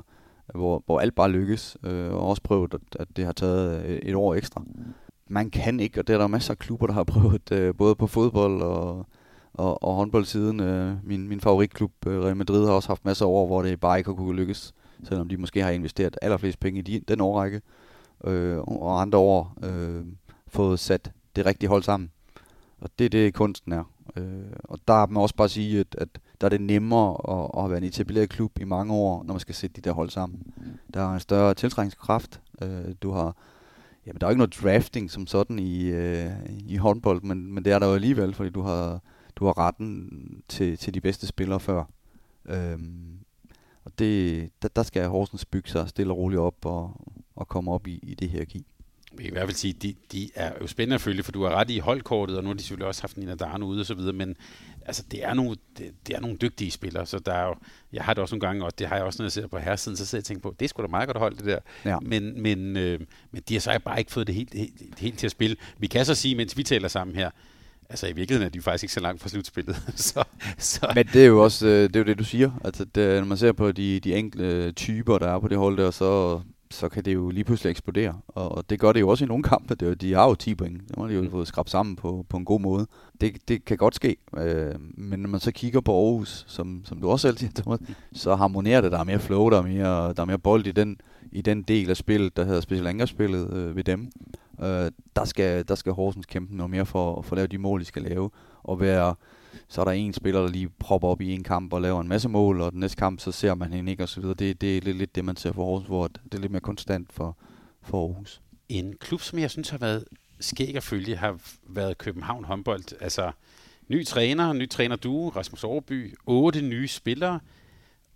[0.54, 3.98] hvor, hvor alt bare lykkes, øh, og også prøvet, at, at det har taget øh,
[3.98, 4.62] et år ekstra.
[5.28, 7.94] Man kan ikke, og det er der masser af klubber, der har prøvet, øh, både
[7.94, 9.06] på fodbold og,
[9.54, 10.60] og, og håndboldsiden.
[10.60, 13.80] Øh, min, min favoritklub, øh, Real Madrid, har også haft masser af år, hvor det
[13.80, 14.74] bare ikke har kunne lykkes,
[15.04, 17.60] selvom de måske har investeret allerflest penge i de, den årrække,
[18.24, 20.04] øh, og andre år øh,
[20.48, 22.10] fået sat det rigtige hold sammen.
[22.80, 23.84] Og det er det, kunsten er.
[24.16, 26.08] Øh, og der må man også bare sige, at, at
[26.40, 29.40] der er det nemmere at, at være en etableret klub i mange år, når man
[29.40, 30.42] skal sætte de der hold sammen.
[30.94, 32.40] Der er en større tiltrækningskraft.
[32.62, 33.36] Øh, du har,
[34.06, 36.30] jamen, der er ikke noget drafting som sådan i, øh,
[36.68, 39.00] i håndbold, men, men det er der jo alligevel, fordi du har,
[39.36, 40.08] du har retten
[40.48, 41.84] til, til de bedste spillere før.
[42.48, 42.78] Øh,
[43.84, 47.00] og det, der, der skal Horsens bygge sig stille og roligt op og,
[47.36, 48.66] og komme op i, i det her hierarki.
[49.12, 51.42] Jeg vil i hvert fald sige, de, de er jo spændende at følge, for du
[51.42, 53.86] har ret i holdkortet, og nu har de selvfølgelig også haft Nina Darno ude og
[53.86, 54.36] så videre, men
[54.86, 57.54] altså, det er nogle, det, det er nogle dygtige spillere, så der er jo,
[57.92, 59.58] jeg har det også nogle gange, og det har jeg også, når jeg ser på
[59.58, 61.44] herresiden, så sidder jeg og tænker på, det er sgu da meget godt hold, det
[61.44, 61.58] der.
[61.84, 61.98] Ja.
[62.00, 63.00] Men, men, øh,
[63.30, 65.56] men de har så bare ikke fået det helt, helt, helt til at spille.
[65.78, 67.30] Vi kan så sige, mens vi taler sammen her,
[67.90, 69.76] altså i virkeligheden er de faktisk ikke så langt fra slutspillet.
[69.96, 70.24] så,
[70.58, 70.92] så.
[70.94, 72.50] Men det er jo også øh, det, er jo det du siger.
[72.64, 75.76] Altså, det, når man ser på de, de enkelte typer, der er på det hold
[75.76, 76.40] der, så,
[76.70, 78.14] så kan det jo lige pludselig eksplodere.
[78.28, 79.74] Og, og det gør det jo også i nogle kampe.
[79.74, 80.80] Det, er jo- de har jo 10 point.
[80.88, 81.30] Det har de jo Mm.
[81.30, 82.86] fået skrabt sammen på, på en god måde.
[83.20, 84.16] Det, det kan godt ske.
[84.36, 87.80] Øh, men når man så kigger på Aarhus, som, som du også selv siger, Thomas,
[88.12, 88.92] så harmonerer det.
[88.92, 91.00] Der er mere flow, der er mere, der er mere bold i den,
[91.32, 94.10] i den del af spillet, der hedder special angrebsspillet øh, ved dem.
[94.62, 97.80] Øh, der, skal, der skal Horsens kæmpe noget mere for, for at lave de mål,
[97.80, 98.30] de skal lave.
[98.62, 99.14] Og være,
[99.68, 102.08] så er der en spiller, der lige propper op i en kamp og laver en
[102.08, 104.34] masse mål, og den næste kamp, så ser man hende ikke, og så videre.
[104.34, 106.60] Det, det er lidt, lidt det, man ser for Aarhus, hvor det er lidt mere
[106.60, 107.36] konstant for,
[107.82, 108.40] for Aarhus.
[108.68, 110.04] En klub, som jeg synes har været
[110.40, 113.02] skæg at følge, har været København håndbold.
[113.02, 113.32] Altså,
[113.88, 117.40] ny træner, ny træner du, Rasmus Overby, otte nye spillere,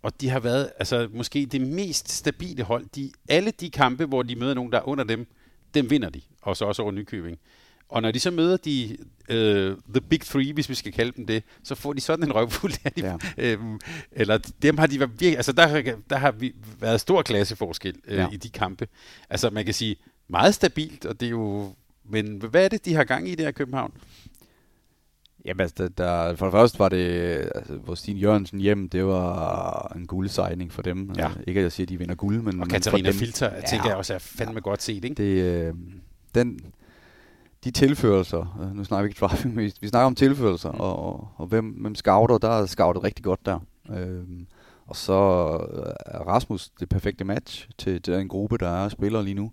[0.03, 2.87] og de har været altså, måske det mest stabile hold.
[2.95, 5.26] De, alle de kampe, hvor de møder nogen, der er under dem,
[5.74, 7.39] dem vinder de, og så også over Nykøbing.
[7.93, 8.97] Og når de så møder de
[9.30, 12.34] uh, The Big Three, hvis vi skal kalde dem det, så får de sådan en
[12.34, 12.72] røvfuld.
[12.84, 13.16] Der de, ja.
[13.53, 13.80] øhm,
[14.12, 18.16] eller dem har de været virkelig, altså der, der har vi været stor klasseforskel øh,
[18.16, 18.22] Ja.
[18.22, 18.28] ja.
[18.32, 18.88] i de kampe.
[19.30, 19.97] Altså man kan sige,
[20.28, 21.74] meget stabilt, og det er jo...
[22.05, 23.93] Men hvad er det, de har gang i der i København?
[25.45, 27.09] Jamen, altså, der, der, for det første var det,
[27.55, 31.11] altså, hvor Stine Jørgensen hjem, det var en guldsejning for dem.
[31.16, 31.28] Ja.
[31.28, 32.47] Øh, Ikke at jeg siger, at de vinder guld, men...
[32.49, 35.14] Og men Katarina Filter, jeg tænker jeg også er fandme godt set, ikke?
[35.14, 35.74] Det, øh,
[36.34, 36.61] den,
[37.64, 40.80] de tilførelser, øh, nu snakker vi ikke men vi, vi snakker om tilførelser, Mm.
[40.80, 43.58] og, og, og hvem, hvem scouter, der er scoutet rigtig godt der.
[43.90, 44.24] Øh,
[44.86, 45.12] og så
[46.06, 49.52] er Rasmus det perfekte match til, til den gruppe, der er spillere lige nu.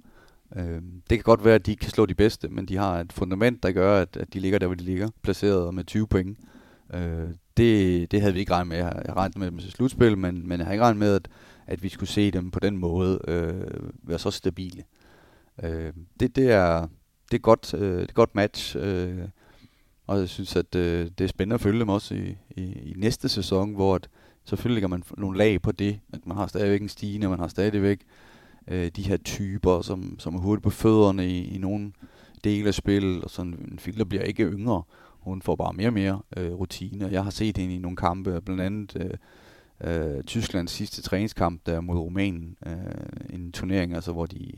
[0.56, 3.00] Øh, det kan godt være, at de ikke kan slå de bedste, men de har
[3.00, 6.08] et fundament, der gør, at, at de ligger der, hvor de ligger, placeret med 20
[6.08, 6.38] point.
[6.94, 8.78] Øh, det, det havde vi ikke regnet med.
[8.78, 11.28] Jeg regnede med dem til slutspil, men, men jeg har ikke regnet med, at,
[11.68, 14.84] at vi skulle se dem på den måde øh, være så stabile.
[15.64, 16.88] Øh, det, det, er,
[17.32, 19.28] det er godt, øh, det er godt match, øh,
[20.08, 22.94] og jeg synes, at øh, det er spændende at følge dem også i, i, i
[22.98, 24.10] næste sæson, hvor at,
[24.46, 27.48] selvfølgelig lægger man nogle lag på det, at man har stadigvæk en stigende, man har
[27.48, 28.00] stadigvæk
[28.68, 31.92] øh, de her typer, som, som er hurtigt på fødderne i, i nogle
[32.44, 34.84] dele af spillet, og sådan en filter bliver ikke yngre,
[35.20, 37.10] hun får bare mere og mere øh, rutine.
[37.12, 41.82] Jeg har set hende i nogle kampe, blandt andet øh, øh, Tysklands sidste træningskamp der
[41.82, 44.52] mod Rumænien, øh, en turnering, altså hvor de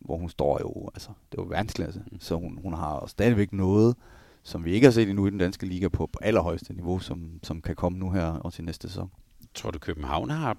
[0.00, 2.02] hvor hun står jo, altså, det var verdensklasse.
[2.20, 3.96] Så hun, hun har stadigvæk noget,
[4.42, 7.30] som vi ikke har set endnu i den danske liga på, på allerhøjeste niveau, som,
[7.42, 9.10] som kan komme nu her og til næste sæson.
[9.54, 10.56] Tror du, København har...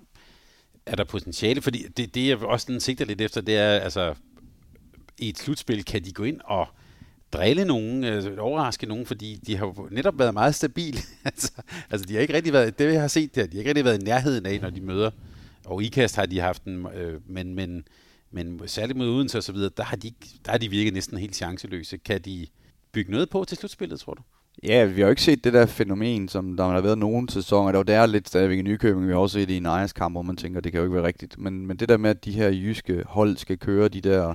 [0.86, 1.62] Er der potentiale?
[1.62, 4.16] Fordi det, det jeg også sådan sigter lidt efter, det er, altså,
[5.18, 6.68] i et slutspil kan de gå ind og
[7.34, 11.00] drille nogen, øh, overraske nogen, fordi de har jo netop været meget stabile.
[11.26, 11.52] altså,
[11.90, 13.86] altså, de har ikke rigtig været, det jeg har set der, de har ikke rigtig
[13.86, 15.12] været i nærheden af, når de møder.
[15.66, 17.84] Og IKAST har de haft en, øh, men, men,
[18.32, 20.12] men særligt mod Odense og så videre, der har de,
[20.46, 21.98] der har de virket næsten helt chanceløse.
[21.98, 22.48] Kan de
[22.92, 24.22] bygge noget på til slutspillet, tror du?
[24.64, 27.72] Ja, vi har jo ikke set det der fænomen, som der har været nogen sæsoner.
[27.72, 29.08] Der der lidt stadigvæk i Nykøbing.
[29.08, 30.96] Vi har også set det i en ejerskamp, hvor man tænker, det kan jo ikke
[30.96, 31.40] være rigtigt.
[31.40, 34.34] Men, men det der med, at de her jyske hold skal køre de der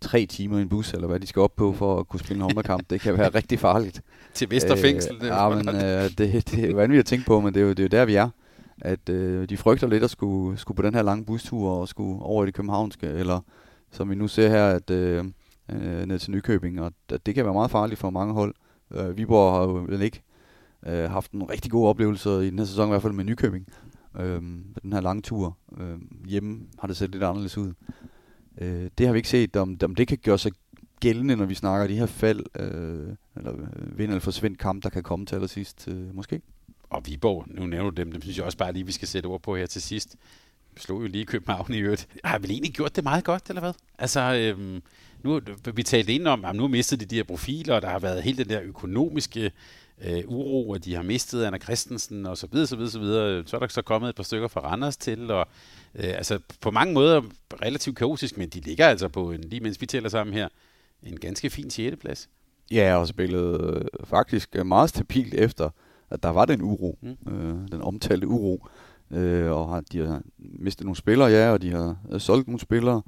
[0.00, 2.36] tre timer i en bus, eller hvad de skal op på for at kunne spille
[2.36, 4.02] en håndboldkamp, det kan være rigtig farligt.
[4.34, 5.16] Til Vesterfængsel?
[5.20, 7.64] Øh, ja, men øh, det, det er jo vanvittigt at tænke på, men det er
[7.64, 8.28] jo, det er jo der, vi er.
[8.80, 12.22] At øh, de frygter lidt at skulle, skulle på den her lange bustur og skulle
[12.22, 13.40] over i det københavnske, eller
[13.90, 15.24] som vi nu ser her, at øh,
[15.70, 18.54] øh, ned til Nykøbing, og at det kan være meget farligt for mange hold.
[18.90, 20.22] Øh, Viborg har jo vel ikke
[20.86, 23.66] øh, haft en rigtig god oplevelse i den her sæson, i hvert fald med Nykøbing.
[24.18, 25.56] Øh, med den her lange tur.
[25.80, 27.72] Øh, hjemme har det set lidt anderledes ud.
[28.58, 30.52] Øh, det har vi ikke set, om, om det kan gøre sig
[31.00, 34.90] gældende, når vi snakker de her fald, øh, eller øh, vind eller forsvind kamp, der
[34.90, 36.40] kan komme til allersidst, øh, måske.
[36.90, 39.26] Og Viborg, nu nævner du dem, dem synes jeg også bare lige, vi skal sætte
[39.26, 40.16] ord på her til sidst.
[40.76, 42.08] Slog jo lige København i øvrigt.
[42.24, 43.72] Har vel egentlig gjort det meget godt, eller hvad?
[43.98, 44.82] Altså, øhm,
[45.22, 45.40] nu
[45.74, 48.22] vi talte ind om, at nu mistede de de her profiler, og der har været
[48.22, 49.52] hele den der økonomiske
[50.04, 53.42] øh, uro, og de har mistet Anna Christensen, og så videre, så videre, så videre.
[53.46, 55.48] Så er der så kommet et par stykker fra Randers til, og
[55.94, 57.22] øh, altså på mange måder
[57.62, 60.48] relativt kaotisk, men de ligger altså på, en, lige mens vi tæller sammen her,
[61.02, 61.96] en ganske fin 6.
[62.00, 62.28] plads.
[62.70, 65.70] Ja, og spillet øh, faktisk meget stabilt efter,
[66.10, 67.32] at der var den uro, mm.
[67.32, 68.66] øh, den omtalte uro.
[69.10, 72.60] Øh, og har, de har mistet nogle spillere, ja, og de har øh, solgt nogle
[72.60, 73.02] spillere.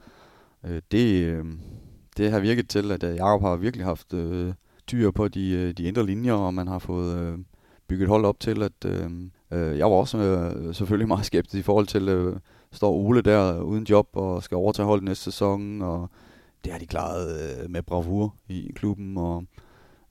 [0.65, 1.45] Øh, det, øh,
[2.17, 5.73] det har virket til, at øh, Jacob har virkelig haft øh, styr på de, øh,
[5.73, 7.39] de indre linjer, og man har fået øh,
[7.89, 9.11] bygget hold op til, at øh,
[9.51, 12.37] øh, jeg var også øh, selvfølgelig meget skeptisk i forhold til, øh,
[12.73, 16.11] står Ole der uden job og skal overtage holdet næste sæson, og
[16.65, 19.45] det har de klaret øh, med bravur i klubben, og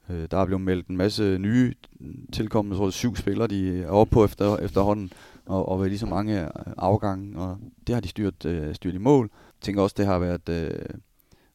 [0.10, 1.74] øh, der er blevet meldt en masse nye
[2.34, 5.12] tilkommende, jeg tror syv spillere, de er oppe på efter, efterhånden,
[5.45, 8.93] og, og ved lige så mange øh, afgange, og det har de styrt, øh, styrt
[8.93, 9.30] i mål.
[9.34, 10.80] Jeg tænker også, det har været øh,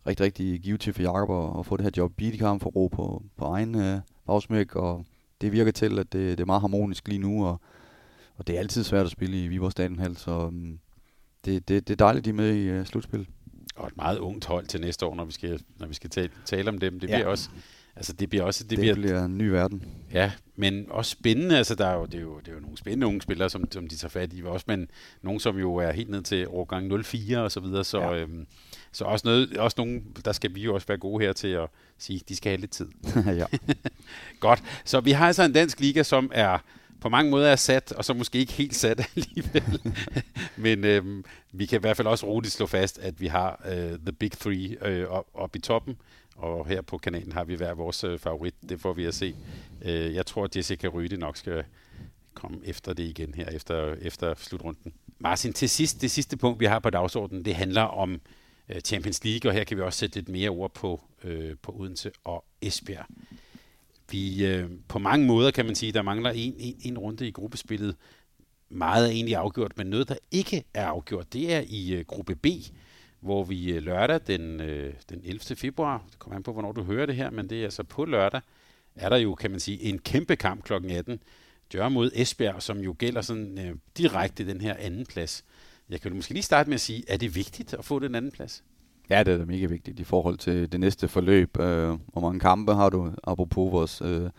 [0.07, 2.13] rigtig, rigtig givet til for Jakob at, at få det her job.
[2.39, 5.07] Kan få ro på, på egen øh, bagsmæk, og
[5.41, 7.61] det virker til, at det, det er meget harmonisk lige nu, og,
[8.37, 10.79] og det er altid svært at spille i Viborg Stadion, så um,
[11.45, 13.29] det, det, det er dejligt, de er med i uh, slutspillet.
[13.77, 16.31] Og et meget ungt hold til næste år, når vi skal, når vi skal tale,
[16.45, 17.01] tale om dem.
[17.01, 17.17] Det ja.
[17.17, 17.51] bliver også
[17.97, 18.65] Altså det bliver også...
[18.65, 19.85] Det, det bliver, bliver en ny verden.
[20.13, 21.59] Ja, men også spændende.
[21.59, 23.73] Altså der er jo, det, er jo, det er jo nogle spændende unge spillere, som,
[23.73, 24.43] som de tager fat i.
[24.45, 24.89] Også men
[25.23, 27.85] nogen, som jo er helt ned til årgang 04 og så videre.
[27.85, 28.15] Så, ja.
[28.15, 28.47] øhm,
[28.93, 31.69] så også, noget, også nogen, der skal vi jo også være gode her til at
[31.99, 32.89] sige, de skal have lidt tid.
[33.41, 33.47] ja.
[34.41, 34.63] Godt.
[34.85, 36.59] Så vi har altså en dansk liga, som er
[37.01, 39.95] på mange måder er sat, og så måske ikke helt sat alligevel.
[40.57, 43.99] Men øhm, vi kan i hvert fald også roligt slå fast, at vi har øh,
[43.99, 45.97] The Big Three øh, oppe op i toppen
[46.37, 48.55] og her på kanalen har vi hver vores øh, favorit.
[48.69, 49.35] Det får vi at se.
[49.83, 51.65] Øh, jeg tror, at Jessica Ryde nok skal
[52.35, 54.93] komme efter det igen her, efter, efter slutrunden.
[55.19, 58.21] Martin, til sidst, det sidste punkt, vi har på dagsordenen, det handler om
[58.69, 61.73] øh, Champions League, og her kan vi også sætte lidt mere ord på, øh, på
[61.79, 63.07] Odense og Esbjerg.
[64.11, 67.31] Vi, øh, på mange måder kan man sige, der mangler en, en, en runde i
[67.31, 67.97] gruppespillet.
[68.69, 72.35] Meget er egentlig afgjort, men noget, der ikke er afgjort, det er i øh, gruppe
[72.35, 72.47] B,
[73.23, 75.57] hvor vi øh, lørdag den, øh, den 11.
[75.57, 78.05] februar, det kommer an på, hvornår du hører det her, men det er altså på
[78.05, 78.41] lørdag,
[78.95, 80.73] er der jo, kan man sige, en kæmpe kamp kl.
[80.73, 81.23] 18.
[81.73, 85.45] Dør mod Esbjerg, som jo gælder sådan øh, direkte den her anden plads.
[85.89, 88.31] Jeg kan måske lige starte med at sige, er det vigtigt at få den anden
[88.31, 88.65] plads?
[89.11, 91.61] Ja, det er mega vigtigt i forhold til det næste forløb.
[91.61, 94.31] Øh, hvor mange kampe har du, apropos vores øh,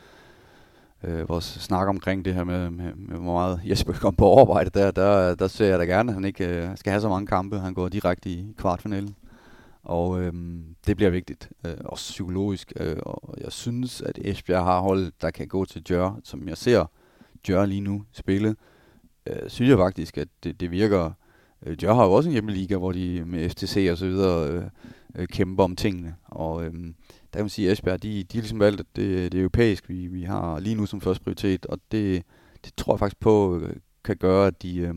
[1.04, 4.70] øh, vores snak omkring det her med, med, med hvor meget Jesper kom på overarbejde
[4.70, 7.28] der, der, der ser jeg da gerne, at han ikke øh, skal have så mange
[7.28, 7.60] kampe.
[7.60, 9.16] Han går direkte i kvartfinalen.
[9.84, 10.34] Og øh,
[10.88, 12.74] det bliver vigtigt, øh, også psykologisk.
[12.76, 16.58] Øh, og jeg synes, at Esbjerg har hold, der kan gå til Jør, som jeg
[16.58, 16.86] ser
[17.50, 18.56] Jør lige nu spille.
[19.28, 21.12] Øh, synes jeg faktisk, at det, det virker...
[21.66, 24.64] Øh, Jør har jo også en hjemmeliga, hvor de med FTC og så videre øh,
[25.16, 26.16] øh, kæmper om tingene.
[26.26, 26.74] Og øh,
[27.34, 29.42] der kan man sige, at Esbjerg, de, de har ligesom valgt, at det, det er
[29.42, 32.24] europæisk, vi, vi har lige nu som første prioritet, og det,
[32.66, 34.96] det tror jeg faktisk på øh, kan gøre, at de, øh,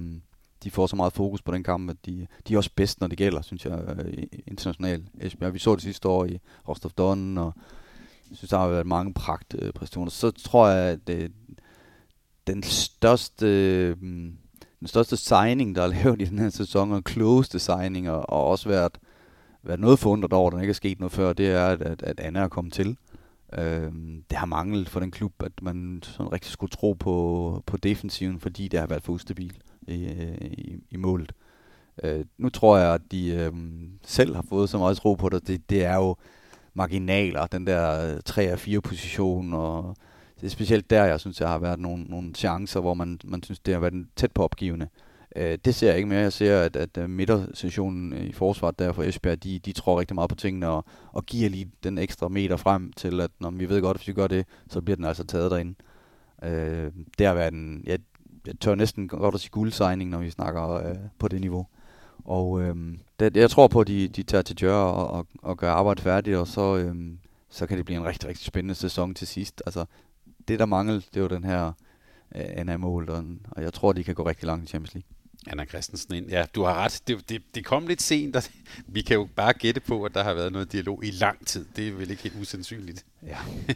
[0.64, 3.06] de får så meget fokus på den kamp, at de, de er også bedst, når
[3.06, 5.04] det gælder, synes jeg, øh, internationalt.
[5.20, 7.52] Esbjerg, vi så det sidste år i Rostov Don, og
[8.30, 10.10] jeg synes, der har været mange pragt øh, præstationer.
[10.10, 11.32] Så tror jeg, at det,
[12.46, 13.46] den største...
[13.46, 13.96] Øh,
[14.80, 18.44] den største signing, der er lavet i den her sæson, og klogeste signing, og, og
[18.44, 18.98] også været
[19.66, 22.20] været noget forundret over, at der ikke er sket noget før, det er, at, at,
[22.20, 22.96] Anna er kommet til.
[23.58, 23.92] Øh,
[24.30, 28.40] det har manglet for den klub, at man sådan rigtig skulle tro på, på defensiven,
[28.40, 29.58] fordi det har været for ustabil
[29.88, 29.94] i,
[30.40, 31.32] i, i målet.
[32.02, 33.52] Øh, nu tror jeg, at de øh,
[34.02, 35.48] selv har fået så meget tro på det.
[35.48, 36.16] Det, det er jo
[36.74, 38.16] marginaler, den der
[38.76, 39.96] 3-4 position, og
[40.40, 43.42] det er specielt der, jeg synes, der har været nogle, nogle chancer, hvor man, man
[43.42, 44.88] synes, det har været tæt på opgivende.
[44.94, 45.05] Øh,
[45.36, 46.20] Øh, det ser jeg ikke mere.
[46.20, 50.00] Jeg ser, at, at øh, midtersessionen øh, i forsvaret der for Esbjerg, de, de tror
[50.00, 53.50] rigtig meget på tingene og, og giver lige den ekstra meter frem til, at når
[53.50, 55.74] vi ved godt, at hvis vi gør det, så bliver den altså taget derinde.
[56.42, 57.98] Øh, det har været en, jeg,
[58.46, 61.66] jeg tør næsten godt at sige guldsigning, når vi snakker øh, på det niveau.
[62.24, 62.76] Og øh,
[63.20, 66.02] det, jeg tror på, at de, de tager til Djør og, og, og gør arbejdet
[66.02, 66.94] færdigt, og så, øh,
[67.50, 69.62] så kan det blive en rigtig, rigtig spændende sæson til sidst.
[69.66, 69.84] Altså,
[70.48, 71.72] det der mangel, det er jo den her
[72.34, 75.15] øh, NA-mål, og, og jeg tror, de kan gå rigtig langt i Champions League.
[75.46, 76.28] Anna Christensen ind.
[76.28, 77.02] Ja, du har ret.
[77.06, 78.36] Det, det, det kom lidt sent.
[78.36, 78.42] Og
[78.86, 81.66] vi kan jo bare gætte på, at der har været noget dialog i lang tid.
[81.76, 83.04] Det er vel ikke helt usandsynligt.
[83.22, 83.38] Ja.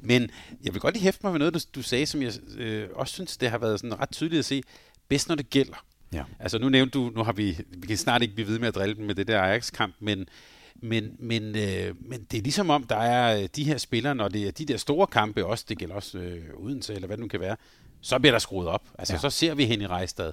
[0.00, 0.30] Men
[0.64, 3.14] jeg vil godt lige hæfte mig med noget, du, du sagde, som jeg øh, også
[3.14, 4.62] synes, det har været sådan ret tydeligt at se.
[5.08, 5.84] Bedst når det gælder.
[6.12, 6.24] Ja.
[6.38, 8.74] Altså nu nævnte du, nu har vi, vi kan snart ikke blive ved med at
[8.74, 10.28] drille dem med det der Ajax-kamp, men,
[10.74, 14.46] men, men, øh, men det er ligesom om, der er de her spillere, når det
[14.46, 17.28] er de der store kampe også, det gælder også øh, Odense, eller hvad det nu
[17.28, 17.56] kan være,
[18.00, 18.82] så bliver der skruet op.
[18.98, 19.18] Altså ja.
[19.18, 20.32] så ser vi hen i Rejstad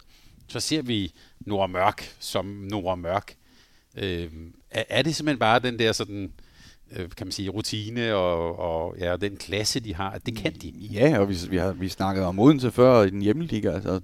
[0.50, 3.36] så ser vi Nora Mørk som Nora Mørk.
[3.97, 4.32] Øh,
[4.72, 6.32] er, er det simpelthen bare den der sådan,
[6.91, 10.70] øh, kan man sige, rutine og, og ja, den klasse, de har, det kan de?
[10.70, 14.02] Ja, og vi, vi har vi snakket om Odense før i den hjemmeliga, altså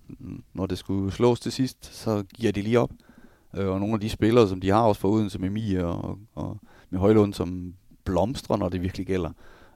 [0.53, 2.91] når det skulle slås til sidst, så giver de lige op.
[3.55, 6.17] Øh, og nogle af de spillere, som de har også for Odense med Mie og,
[6.35, 6.57] og
[6.89, 7.73] med Højlund, som
[8.03, 9.31] blomstrer, når det virkelig gælder.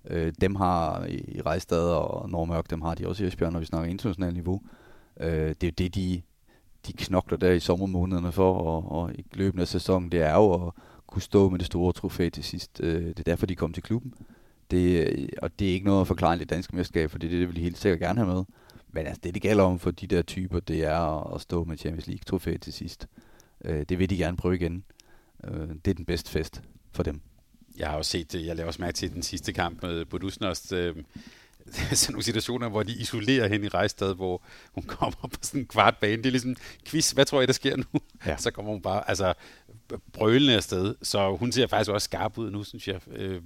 [0.10, 3.66] Øh, dem har i Rejstad og Normørk, dem har de også i Esbjerg, når vi
[3.66, 4.62] snakker internationalt niveau.
[5.20, 6.22] Øh, det er det, de
[6.88, 10.54] de knokler der i sommermånederne for, og, og i løbende af sæsonen, det er jo
[10.54, 10.74] at
[11.08, 12.80] kunne stå med det store trofæ til sidst.
[12.84, 14.14] Øh, det er derfor, de kom til klubben.
[14.72, 17.34] Det, øh, og det er ikke noget at forklare i det danske mesterskab, for det
[17.34, 18.44] er det, vil de helt sikkert gerne have med.
[18.92, 21.78] Men altså, det, det gælder om for de der typer, det er at stå med
[21.78, 23.08] Champions League trofæ til sidst.
[23.66, 24.84] Øh, det vil de gerne prøve igen.
[25.44, 26.62] Øh, det er den bedste fest
[26.92, 27.22] for dem.
[27.78, 28.46] Jeg har også set det.
[28.46, 30.74] Jeg lavede også mærke til den sidste kamp med Bodusnost.
[30.74, 30.96] Øh,
[31.94, 34.42] sådan nogle situationer, hvor de isolerer hende i Rejstad, hvor
[34.76, 36.18] hun kommer på sådan en kvart bane.
[36.18, 36.56] Det er ligesom
[36.86, 37.12] quiz.
[37.12, 37.84] Hvad tror I, der sker nu?
[38.26, 38.38] Ja.
[38.44, 39.34] Så kommer hun bare altså,
[40.14, 40.96] brølende afsted.
[41.02, 43.00] Så hun ser faktisk også skarp ud nu, synes jeg.
[43.16, 43.42] Øh,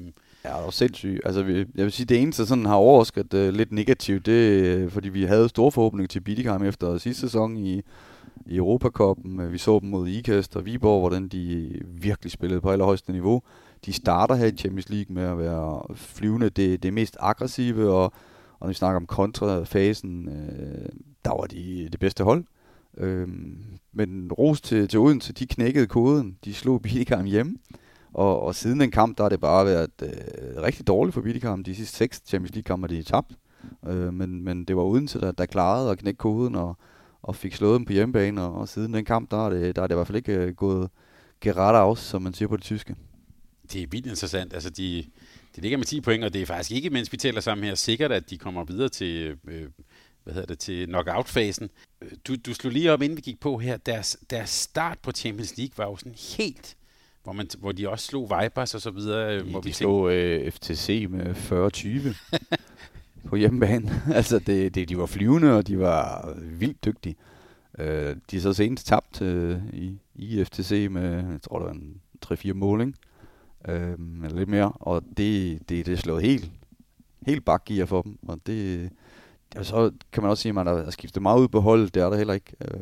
[0.46, 1.22] Ja, det var sindssygt.
[1.26, 4.90] Altså, vi, jeg vil sige, det eneste, sådan har overrasket uh, lidt negativt, det er,
[4.90, 7.82] fordi vi havde store forhåbninger til Bidikam efter sidste sæson i,
[8.46, 9.52] i Europacupen.
[9.52, 13.42] Vi så dem mod Ikast og Viborg, hvordan de virkelig spillede på allerhøjeste niveau.
[13.86, 18.04] De starter her i Champions League med at være flyvende det, det mest aggressive, og,
[18.04, 20.90] og når vi snakker om kontrafasen, øh,
[21.26, 22.46] der var de det bedste hold.
[22.98, 23.28] Øh,
[23.94, 26.38] men ros til, til Odense, de knækkede koden.
[26.46, 27.56] De slog Bidikam hjemme.
[28.14, 31.64] Og, og siden den kamp, der har det bare været øh, rigtig dårligt for Bidikam.
[31.64, 33.32] De sidste seks Champions League-kampe, de er tabt.
[33.88, 36.78] Øh, men, men det var Odense, der, der klarede at knække koden og,
[37.22, 38.42] og fik slået dem på hjemmebane.
[38.42, 40.38] Og, og siden den kamp, der er det, der er det i hvert fald ikke
[40.38, 40.90] øh, gået
[41.40, 42.96] gerade af, som man siger på det tyske.
[43.72, 44.54] Det er vildt interessant.
[44.54, 45.06] Altså, de,
[45.56, 47.76] de ligger med 10 point, og det er faktisk ikke, mens vi taler sammen her,
[47.76, 49.70] sikkert, at de kommer videre til, øh,
[50.24, 51.70] hvad hedder det, til knockout-fasen.
[52.28, 53.78] Du, du slog lige op, inden vi gik på her.
[53.78, 56.78] Deres, deres start på Champions League var jo sådan helt
[57.24, 59.40] hvor, man, hvor de også slog Vipers og så videre.
[59.40, 64.02] De, hvor de vi slog øh, FTC med 40-20 på hjemmebane.
[64.16, 67.16] altså, det, det, de var flyvende, og de var vildt dygtige.
[67.80, 71.74] Øh, de er så senest tabt øh, i, i FTC med, jeg tror, det var
[71.74, 72.94] en 3-4 mål, ikke?
[73.68, 76.52] Øh, eller lidt mere, og det, det, det er slået helt,
[77.26, 78.90] helt bakgear for dem, og det,
[79.56, 82.04] og så kan man også sige, at man har skiftet meget ud på holdet, det
[82.04, 82.54] er der heller ikke.
[82.62, 82.80] Øh,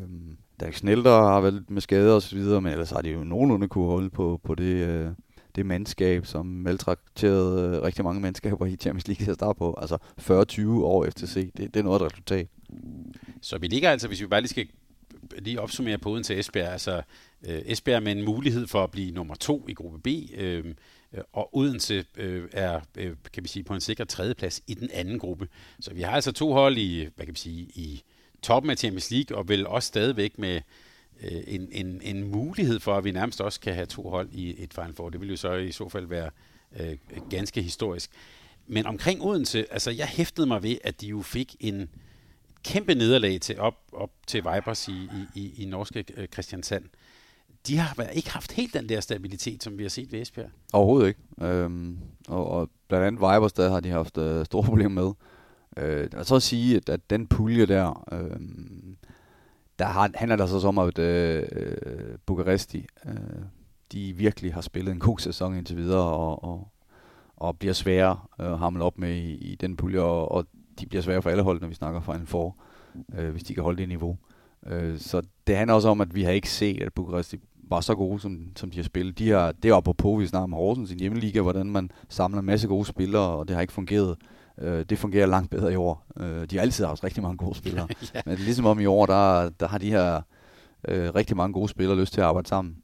[0.60, 3.68] Dirk Snelder har været med skader og så videre, men ellers har de jo nogenlunde
[3.68, 5.10] kunne holde på, på det, øh,
[5.54, 9.78] det mandskab, som maltrakterede øh, rigtig mange mandskaber i Champions League til at starte på.
[9.80, 12.46] Altså 40-20 år FTC, det, det er noget af et resultat.
[13.40, 14.66] Så vi ligger altså, hvis vi bare lige skal
[15.38, 17.02] lige opsummere på uden til Esbjerg, altså
[17.46, 20.64] øh, Esbjerg med en mulighed for at blive nummer to i gruppe B, øh,
[21.12, 24.90] øh, og Odense øh, er, øh, kan vi sige, på en sikker tredjeplads i den
[24.92, 25.48] anden gruppe.
[25.80, 28.02] Så vi har altså to hold i, hvad kan vi sige, i
[28.42, 30.60] toppen af Champions League, og vel også stadigvæk med
[31.22, 34.62] øh, en, en, en mulighed for, at vi nærmest også kan have to hold i
[34.62, 35.10] et Final Four.
[35.10, 36.30] Det vil jo så i så fald være
[36.80, 36.96] øh,
[37.30, 38.10] ganske historisk.
[38.66, 41.88] Men omkring Odense, altså jeg hæftede mig ved, at de jo fik en
[42.64, 46.32] kæmpe nederlag til op, op til Vipers i, i, i, i norske Kristiansand.
[46.32, 46.84] Christiansand.
[47.66, 50.50] De har ikke haft helt den der stabilitet, som vi har set ved Esbjerg.
[50.72, 51.20] Overhovedet ikke.
[51.40, 51.98] Øhm,
[52.28, 55.12] og, og blandt andet Vipers, der har de haft øh, store problemer med.
[55.76, 58.40] Øh, og så at sige, at, at den pulje der, øh,
[59.78, 63.14] der har, handler der så altså om, at øh, øh, Bukaresti, øh,
[63.92, 66.68] de virkelig har spillet en god sæson indtil videre, og, og,
[67.36, 70.46] og bliver svære øh, at hamle op med i, i den pulje, og, og
[70.80, 72.56] de bliver svære for alle hold, når vi snakker Final Four,
[73.18, 74.16] øh, hvis de kan holde det niveau.
[74.66, 77.94] Øh, så det handler også om, at vi har ikke set, at Bukaresti var så
[77.94, 79.18] gode, som, som de har spillet.
[79.18, 82.46] De har, det er på, vi snakker om Horsens, sin hjemmeliga, hvordan man samler en
[82.46, 84.16] masse gode spillere, og det har ikke fungeret.
[84.58, 86.06] Øh, det fungerer langt bedre i år.
[86.16, 87.88] Øh, de har altid haft rigtig mange gode spillere.
[88.14, 88.20] ja.
[88.26, 90.20] Men ligesom om i år, der, der har de her
[90.88, 92.76] øh, rigtig mange gode spillere lyst til at arbejde sammen.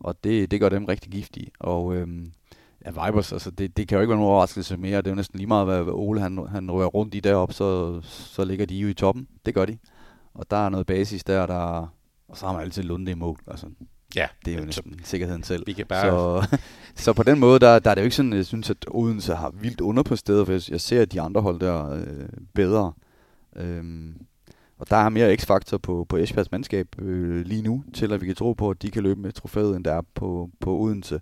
[0.00, 1.50] Og det, det gør dem rigtig giftige.
[1.60, 2.08] Og øh,
[2.86, 4.96] ja, Vibers, altså det, det kan jo ikke være nogen overraskelse mere.
[4.96, 7.54] Det er jo næsten lige meget, hvad, hvad Ole han, han rører rundt i deroppe,
[7.54, 9.28] så, så ligger de jo i toppen.
[9.46, 9.78] Det gør de.
[10.34, 11.92] Og der er noget basis der, der
[12.30, 13.38] og så har man altid Lunde i mål.
[13.46, 13.66] Altså,
[14.16, 15.66] Ja, det er jo næsten så, sikkerheden selv.
[15.66, 16.10] Vi kan bare...
[16.10, 16.58] så,
[17.04, 19.34] så på den måde, der, der er det jo ikke sådan, jeg synes, at Odense
[19.34, 22.92] har vildt underpræsteret, for jeg, jeg ser de andre hold der øh, bedre.
[23.56, 24.14] Øhm,
[24.78, 28.26] og der er mere x-faktor på, på Esbjergs mandskab øh, lige nu, til at vi
[28.26, 31.20] kan tro på, at de kan løbe med trofæet, end der er på, på Odense.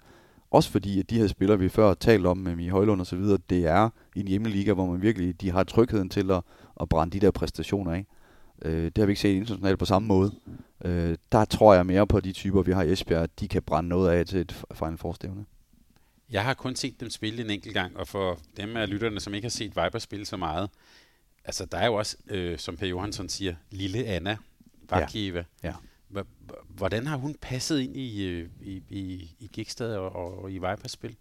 [0.50, 3.16] Også fordi, at de her spillere, vi før talt om med Mie Højlund og så
[3.16, 6.42] videre, det er i en hjemmeliga, hvor man virkelig de har trygheden til at,
[6.80, 8.06] at brænde de der præstationer af.
[8.62, 10.34] Øh, det har vi ikke set internationalt på samme måde.
[10.84, 13.62] Øh, der tror jeg mere på de typer, vi har i Esbjerg, at de kan
[13.62, 15.44] brænde noget af til et Final Four-stævne.
[16.30, 19.34] Jeg har kun set dem spille en enkelt gang, og for dem af lytterne, som
[19.34, 20.70] ikke har set Viper spille så meget,
[21.44, 24.36] altså der er jo også, øh, som Per Johansson siger, lille Anna
[24.90, 25.44] Vakieva.
[25.62, 25.68] Ja.
[25.68, 25.74] ja.
[26.68, 30.90] Hvordan har hun passet ind i, øh, i, i, i Gigstad og, og i Vipers
[30.90, 31.16] spil?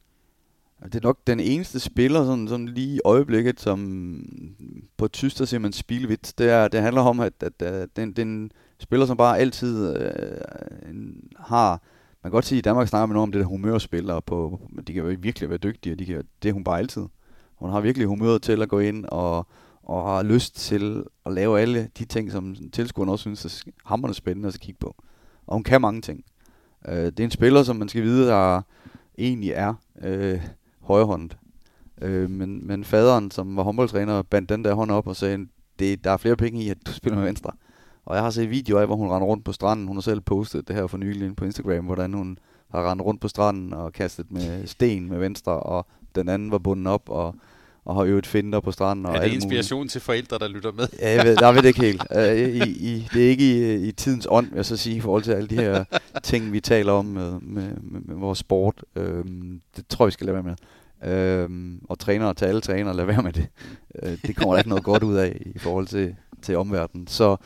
[0.84, 5.46] Det er nok den eneste spiller, sådan, sådan lige i øjeblikket, som på tysk, der
[5.46, 6.34] siger man spilvidt.
[6.38, 10.38] Det, er, det handler om, at, at, at den, den spiller, som bare altid øh,
[11.40, 11.82] har...
[12.24, 14.62] Man kan godt sige, at i Danmark snakker man noget om det der humørspillere på,
[14.88, 17.06] de kan jo virkelig være dygtige, og de kan, det er hun bare altid.
[17.56, 19.48] Hun har virkelig humøret til at gå ind og,
[19.88, 24.18] og har lyst til at lave alle de ting, som tilskuerne også synes er hammerende
[24.18, 24.96] spændende at kigge på.
[25.48, 26.24] Og hun kan mange ting.
[26.88, 28.62] Øh, det er en spiller, som man skal vide, der
[29.18, 30.42] egentlig er øh,
[30.82, 31.38] højrehåndet.
[32.02, 35.48] Øh, men, men faderen, som var håndboldtræner, bandt den der hånd op og sagde,
[35.80, 37.52] det, der er flere penge i, at du spiller med venstre.
[38.06, 39.88] Og jeg har set videoer af, hvor hun render rundt på stranden.
[39.88, 42.38] Hun har selv postet det her for nylig på Instagram, hvordan hun,
[42.72, 46.58] har rendt rundt på stranden og kastet med sten med venstre, og den anden var
[46.58, 47.36] bundet op og,
[47.88, 49.06] og har øvet finder på stranden.
[49.06, 49.92] Og er det inspiration muligt.
[49.92, 50.88] til forældre, der lytter med?
[51.00, 52.04] Ja, jeg ved, jeg ved det ikke helt.
[52.18, 55.00] Uh, i, i, det er ikke i, i tidens ånd, vil jeg så sige, i
[55.00, 55.84] forhold til alle de her
[56.24, 58.84] ting, vi taler om med, med, med, med vores sport.
[58.96, 59.04] Uh,
[59.76, 60.56] det tror jeg, vi skal lade være
[61.04, 61.46] med.
[61.48, 63.48] Uh, og trænere til alle trænere, lad være med det.
[64.04, 67.08] Uh, det kommer der ikke noget godt ud af i forhold til, til omverdenen.
[67.08, 67.38] Så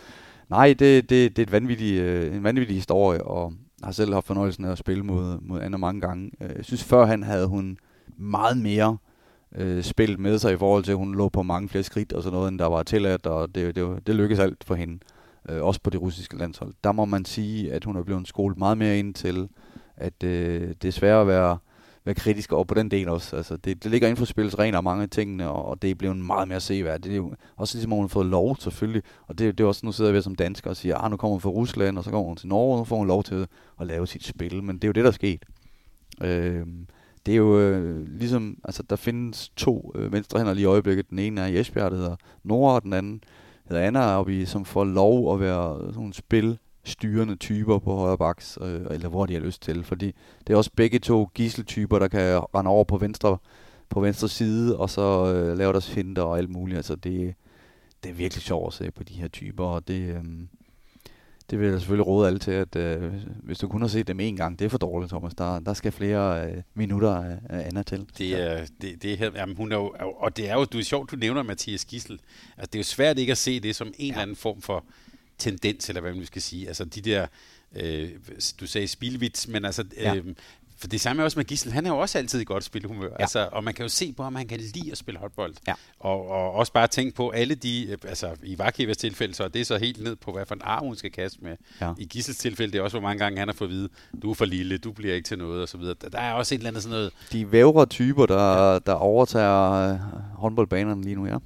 [0.50, 4.28] nej, det, det, det er et vanvittig, uh, en vanvittig historie, og har selv haft
[4.28, 6.32] fornøjelsen af at spille mod, mod Anna mange gange.
[6.40, 7.78] Uh, jeg synes, før han havde hun
[8.18, 9.11] meget mere øh,
[9.56, 12.24] Øh, spillet med sig i forhold til, at hun lå på mange flere skridt og
[12.24, 15.00] sådan noget, end der var tilladt, og det, det, det lykkedes alt for hende.
[15.50, 16.74] Øh, også på det russiske landshold.
[16.84, 19.50] Der må man sige, at hun er blevet skolet meget mere ind til,
[19.98, 21.58] at øh, det er svært at være,
[22.06, 23.36] være kritisk over på den del også.
[23.36, 25.92] Altså, det, det ligger inden for spillets regler og mange af tingene, og, og det
[25.92, 27.04] er blevet meget mere seværdigt.
[27.04, 29.68] Det er jo også ligesom, at hun har fået lov selvfølgelig, og det, det er
[29.68, 32.04] også, nu sidder vi som dansker og siger, ah, nu kommer hun fra Rusland, og
[32.04, 33.48] så kommer hun til Norge, og nu får hun lov til
[33.80, 35.46] at lave sit spil, men det er jo det, der er sket.
[36.24, 36.66] Øh,
[37.26, 41.10] det er jo øh, ligesom, altså der findes to øh, venstrehænder lige i øjeblikket.
[41.10, 43.24] Den ene er i Esbjerg, der hedder Nora, og den anden
[43.70, 48.18] hedder Anna, og vi som får lov at være sådan nogle spilstyrende typer på højre
[48.18, 49.84] baks, øh, eller hvor de har lyst til.
[49.84, 50.16] Fordi
[50.48, 53.38] det er også begge to gisseltyper, der kan rende over på venstre,
[53.90, 56.78] på venstre side, og så øh, lave deres finder og alt muligt.
[56.78, 57.36] Altså det,
[58.04, 60.02] det er virkelig sjovt at se på de her typer, og det...
[60.02, 60.24] Øh,
[61.52, 64.20] det vil jeg selvfølgelig råde alle til, at øh, hvis du kun har set dem
[64.20, 65.34] en gang, det er for dårligt, Thomas.
[65.34, 68.08] Der, der skal flere øh, minutter af, af Anna til.
[68.18, 70.84] Det er, det, det er, jamen, hun er jo, og det er jo, du er
[70.84, 72.20] sjovt, du nævner Mathias Gissel.
[72.58, 74.08] Altså, det er jo svært ikke at se det som en ja.
[74.08, 74.86] eller anden form for
[75.38, 76.68] tendens, eller hvad man skal sige.
[76.68, 77.28] Altså, de der,
[77.76, 78.10] øh,
[78.60, 80.16] du sagde spilvits, men altså, ja.
[80.16, 80.26] øh,
[80.82, 81.72] for det samme er også med Gissel.
[81.72, 83.10] Han er jo også altid i godt spilhumør.
[83.10, 83.16] Ja.
[83.20, 85.54] Altså, og man kan jo se på ham, han kan lide at spille håndbold.
[85.68, 85.74] Ja.
[86.00, 89.48] Og, og også bare tænke på alle de, øh, altså i Vakivas tilfælde, så er
[89.48, 91.58] det så helt ned på, hvad for en arm hun skal kaste med.
[91.82, 91.94] Ja.
[91.98, 93.90] I Gissels tilfælde, det er også, hvor mange gange han har fået at vide,
[94.22, 95.96] du er for lille, du bliver ikke til noget, og så videre.
[96.12, 97.12] Der er også et eller andet sådan noget...
[97.32, 100.00] De vævre typer, der, der overtager øh,
[100.36, 101.38] håndboldbanerne lige nu, ja.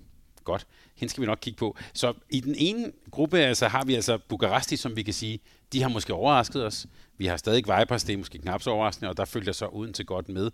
[0.44, 0.68] Godt.
[0.96, 1.78] Hende skal vi nok kigge på.
[1.94, 5.40] Så i den ene gruppe altså, har vi altså Bukaresti, som vi kan sige,
[5.74, 6.88] de har måske overrasket os.
[7.18, 9.94] Vi har stadig Vipers, det er måske knap så overraskende, og der følger så uden
[9.94, 10.52] til godt med.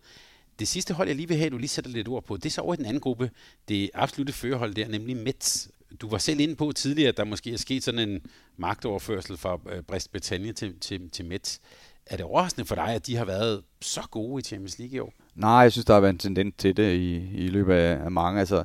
[0.60, 2.50] Det sidste hold, jeg lige vil have, du lige sætter lidt ord på, det er
[2.50, 3.32] så over i den anden gruppe,
[3.68, 5.70] det absolute førerhold der, nemlig Mets.
[6.02, 8.22] Du var selv inde på tidligere, at der måske er sket sådan en
[8.58, 11.62] magtoverførsel fra øh, Brest Bretagne til, til, til Mets.
[12.06, 15.00] Er det overraskende for dig, at de har været så gode i Champions League i
[15.00, 15.14] år?
[15.36, 18.40] Nej, jeg synes, der har været en tendens til det i, i løbet af mange.
[18.40, 18.64] Altså,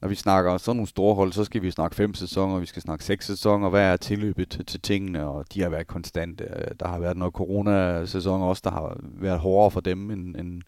[0.00, 2.82] når vi snakker sådan nogle store hold, så skal vi snakke fem sæsoner, vi skal
[2.82, 3.68] snakke seks sæsoner.
[3.68, 5.24] Hvad er tilløbet til, til tingene?
[5.26, 6.44] Og de har været konstante.
[6.80, 10.62] Der har været noget corona-sæson også, der har været hårdere for dem end, end,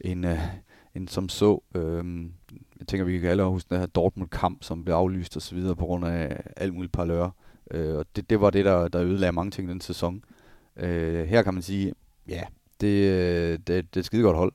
[0.00, 0.38] end, øh,
[0.94, 1.62] end som så.
[1.74, 2.32] Øhm,
[2.78, 5.76] jeg tænker, vi kan alle huske den her Dortmund-kamp, som blev aflyst og så videre
[5.76, 7.30] på grund af alt muligt parlør.
[7.70, 10.24] Øh, og det, det var det, der, der ødelagde mange ting den sæson.
[10.76, 11.92] Øh, her kan man sige,
[12.28, 12.42] ja,
[12.80, 14.52] det, øh, det, det er et skide godt hold.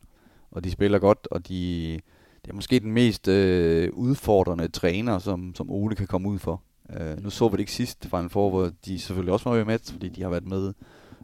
[0.51, 1.99] Og de spiller godt, og de
[2.47, 6.61] det er måske den mest øh, udfordrende træner, som, som Ole kan komme ud for.
[6.99, 9.63] Øh, nu så vi det ikke sidst fra en for, hvor de selvfølgelig også var
[9.63, 10.73] med, fordi de har været med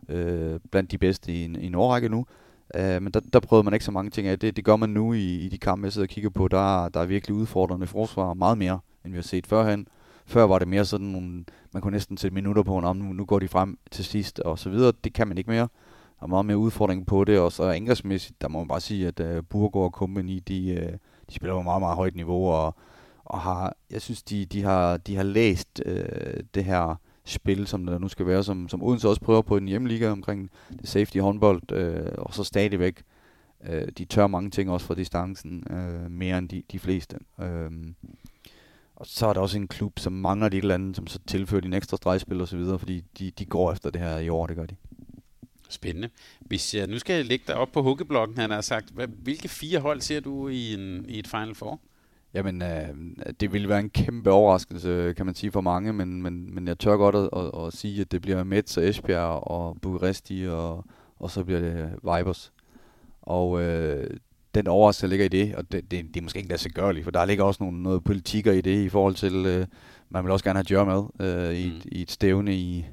[0.10, 2.26] øh, blandt de bedste i en, i en årrække nu.
[2.76, 4.40] Øh, men der, der prøvede man ikke så mange ting af.
[4.40, 6.48] Det, det gør man nu i, i de kampe, jeg sidder og kigger på.
[6.48, 9.88] Der, der er virkelig udfordrende forsvar, meget mere, end vi har set førhen.
[10.26, 13.26] Før var det mere sådan nogle, man kunne næsten sætte minutter på, om nu, nu
[13.26, 14.94] går de frem til sidst og så videre.
[15.04, 15.68] Det kan man ikke mere.
[16.20, 19.08] Der er meget mere udfordring på det, og så angrebsmæssigt, der må man bare sige,
[19.08, 20.98] at øh, uh, Burgård og Company, de, uh,
[21.30, 22.76] de spiller på meget, meget højt niveau, og,
[23.26, 26.96] og har, jeg synes, de, de, har, de har læst øh, det her
[27.26, 30.12] spil, som der nu skal være, som, som Odense også prøver på i den hjemmeliga
[30.12, 30.50] omkring
[30.82, 33.04] det safety håndbold, øh, og så stadigvæk,
[33.70, 37.18] øh, de tør mange ting også fra distancen, øh, mere end de, de fleste.
[37.42, 37.72] Øh,
[38.96, 41.20] og så er der også en klub, som mangler det et eller andet, som så
[41.28, 44.18] tilfører de en ekstra stregspil og så videre, fordi de, de går efter det her
[44.18, 44.76] i år, det gør de.
[45.74, 46.10] Spændende.
[46.40, 49.48] Hvis jeg nu skal jeg lægge dig op på hukkeblokken, han har sagt, hvad, hvilke
[49.48, 51.80] fire hold ser du i, en, i et Final Four?
[52.34, 52.88] Jamen, øh,
[53.40, 56.80] det ville være en kæmpe overraskelse, kan man sige, for mange, men, men, men jeg
[56.80, 60.86] tør godt at, at, at sige, at det bliver Mets og Esbjerg og Bukaresti, og,
[61.20, 62.54] og så bliver det Vibers.
[63.22, 64.10] Og øh,
[64.56, 67.12] den overraskelse ligger i det, og det, det, det er måske ikke lade gørligt, for
[67.12, 69.68] der ligger også nogle, noget politikker i det, i forhold til, øh,
[70.10, 71.82] man vil også gerne have Jør med øh, i, mm.
[71.86, 72.86] i et stævne i,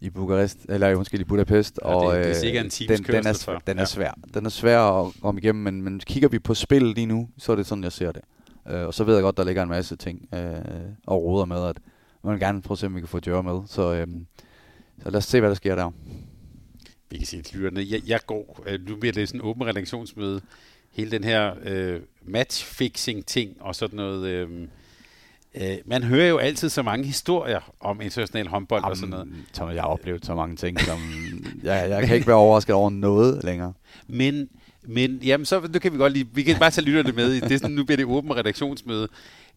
[0.00, 1.80] i Bukarest, eller undskyld, i Budapest.
[1.84, 3.62] Ja, og, det, det er sikkert en den, den, er, for.
[3.66, 4.18] den er svær.
[4.34, 7.52] Den er svær at komme igennem, men, men kigger vi på spillet lige nu, så
[7.52, 8.22] er det sådan, jeg ser det.
[8.72, 10.38] Uh, og så ved jeg godt, der ligger en masse ting uh,
[11.06, 11.76] og råder med, at
[12.24, 13.60] man vil gerne prøve at se, om vi kan få Jørgen med.
[13.66, 14.26] Så, um,
[15.02, 15.90] så lad os se, hvad der sker der.
[17.10, 17.86] Vi kan se lytterne.
[17.90, 20.40] Jeg, jeg går, uh, nu bliver det sådan en åben redaktionsmøde.
[20.90, 24.46] Hele den her uh, matchfixing ting og sådan noget...
[24.46, 24.68] Uh,
[25.54, 29.28] Øh, man hører jo altid så mange historier om international håndbold Jamen, og sådan noget.
[29.52, 30.98] Tom, jeg har oplevet så mange ting, som
[31.62, 33.72] jeg, jeg kan ikke være overrasket over noget længere.
[34.06, 34.48] Men,
[34.86, 37.32] men jamen, så nu kan vi godt lige, vi kan bare tage lytterne med.
[37.34, 39.08] i- Det er sådan, nu bliver det åbent redaktionsmøde.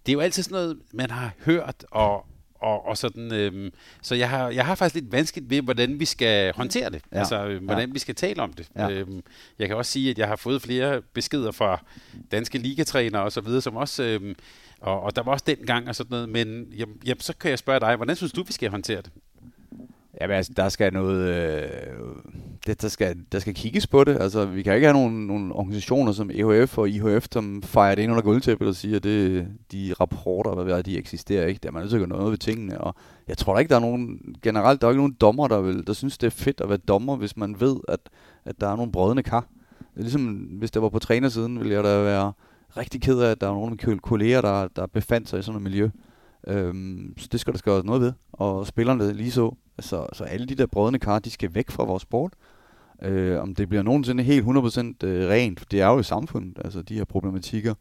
[0.05, 2.25] Det er jo altid sådan noget, man har hørt, og,
[2.61, 6.05] og, og sådan, øhm, så jeg har, jeg har faktisk lidt vanskeligt ved, hvordan vi
[6.05, 7.01] skal håndtere det.
[7.11, 7.19] Ja.
[7.19, 7.93] Altså, øh, hvordan Ja.
[7.93, 8.67] vi skal tale om det.
[8.75, 8.89] Ja.
[8.89, 9.23] Øhm,
[9.59, 11.83] jeg kan også sige, at jeg har fået flere beskeder fra
[12.31, 14.35] danske ligatrænere og så videre, som også, øhm,
[14.81, 17.49] og, og der var også den gang og sådan noget, men jamen, jamen, så kan
[17.49, 19.11] jeg spørge dig, hvordan synes du, vi skal håndtere det?
[20.21, 21.27] Jamen, altså, der skal noget...
[21.27, 21.69] Øh,
[22.67, 24.17] det, der, skal, der skal kigges på det.
[24.21, 28.03] Altså, vi kan ikke have nogle, nogle organisationer som EHF og IHF, som fejrer det
[28.03, 31.59] ind under guldtæppet og siger, at det, de rapporter, hvad ved de eksisterer ikke.
[31.63, 32.81] Der er man nødt til at gøre noget ved tingene.
[32.81, 32.95] Og
[33.27, 34.19] jeg tror da ikke, der er nogen...
[34.41, 36.77] Generelt, der er ikke nogen dommer, der, vil, der synes, det er fedt at være
[36.77, 37.99] dommer, hvis man ved, at,
[38.45, 39.47] at der er nogle brødende kar.
[39.79, 42.33] Det er ligesom, hvis det var på trænersiden, ville jeg da være
[42.77, 45.41] rigtig ked af, at der er nogle af mine kolleger, der, der befandt sig i
[45.41, 45.89] sådan et miljø.
[46.47, 48.13] Øhm, så det skal der skal gøres noget ved.
[48.31, 49.55] Og spillerne lige så.
[49.79, 52.33] Så, så alle de der brødende kar, de skal væk fra vores sport.
[53.01, 56.59] Øh, om det bliver nogensinde helt 100% øh, rent, for det er jo i samfundet,
[56.63, 57.73] altså de her problematikker.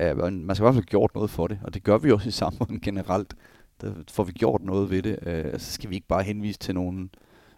[0.00, 2.12] Øh, man skal i hvert fald have gjort noget for det, og det gør vi
[2.12, 3.34] også i samfundet generelt.
[3.80, 5.18] Der får vi gjort noget ved det.
[5.22, 7.08] Øh, altså, så skal vi ikke bare henvise til nogle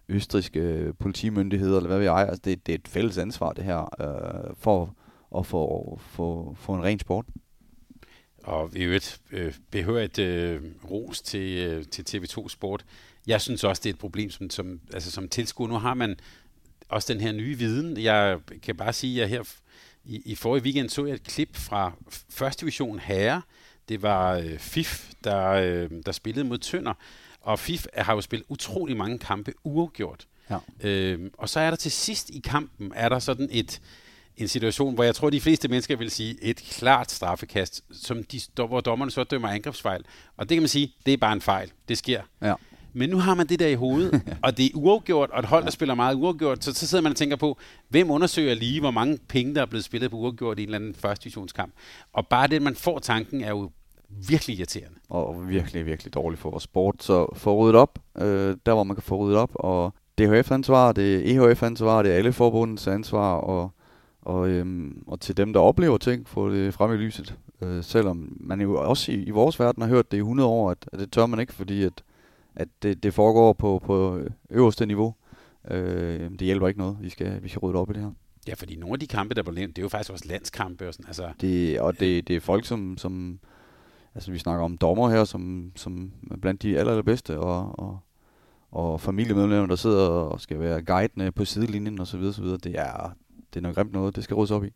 [0.09, 2.26] østriske øh, politimyndigheder, eller hvad vi ejer.
[2.26, 4.95] Altså, det, det er et fælles ansvar, det her, øh, for
[5.38, 7.26] at få, få, få en ren sport.
[8.45, 12.84] Og i øvrigt øh, behøver et øh, ros til, øh, til TV2 Sport.
[13.26, 15.68] Jeg synes også, det er et problem som, som, altså, som tilskuer.
[15.68, 16.16] Nu har man
[16.88, 17.97] også den her nye viden.
[17.97, 19.42] Jeg kan bare sige, at her
[20.05, 23.42] i, i forrige weekend så jeg et klip fra f- første division herre.
[23.88, 26.95] Det var øh, FIF, der, øh, der spillede mod Tønder.
[27.40, 30.26] Og FIF har jo spillet utrolig mange kampe uafgjort.
[30.51, 30.59] Ja.
[30.80, 33.80] Øhm, og så er der til sidst i kampen, er der sådan et,
[34.37, 38.41] en situation, hvor jeg tror, de fleste mennesker vil sige et klart straffekast, som de,
[38.55, 40.05] hvor dommerne så dømmer angrebsfejl.
[40.37, 41.72] Og det kan man sige, det er bare en fejl.
[41.89, 42.22] Det sker.
[42.43, 42.55] Ja.
[42.93, 45.64] Men nu har man det der i hovedet, og det er uafgjort, og et hold,
[45.64, 47.59] der spiller meget uafgjort, så, så sidder man og tænker på,
[47.89, 50.78] hvem undersøger lige, hvor mange penge, der er blevet spillet på uafgjort i en eller
[50.78, 51.72] anden første divisionskamp.
[52.12, 53.70] Og bare det, man får tanken, er jo
[54.28, 54.99] virkelig irriterende.
[55.09, 56.95] og virkelig, virkelig dårligt for vores sport.
[57.01, 60.93] Så få ryddet op, øh, der hvor man kan få ryddet op, og DHF ansvar,
[60.93, 63.74] det er EHF ansvar, det er alle forbundets ansvar, og,
[64.25, 67.37] og, øhm, og til dem, der oplever ting, få det frem i lyset.
[67.62, 70.70] Øh, selvom man jo også i, i vores verden har hørt det i 100 år,
[70.70, 72.03] at, at det tør man ikke, fordi at,
[72.57, 74.20] at det, det foregår på, på
[74.51, 75.14] øverste niveau.
[75.70, 76.97] Øh, det hjælper ikke noget.
[77.01, 78.11] Vi skal, vi skal rydde op i det her.
[78.49, 80.89] Ja, fordi nogle af de kampe, der blev nævnt, det er jo faktisk også landskampe.
[80.89, 83.39] Og sådan, altså, Det, og det, det er folk, som, som
[84.14, 87.99] altså vi snakker om dommer her, som, som er blandt de aller, allerbedste, og, og,
[88.70, 92.20] og familiemedlemmer, der sidder og skal være guidende på sidelinjen osv.
[92.20, 92.45] osv.
[92.45, 93.14] Det er,
[93.55, 94.72] det er noget grimt noget, det skal ryddes op i.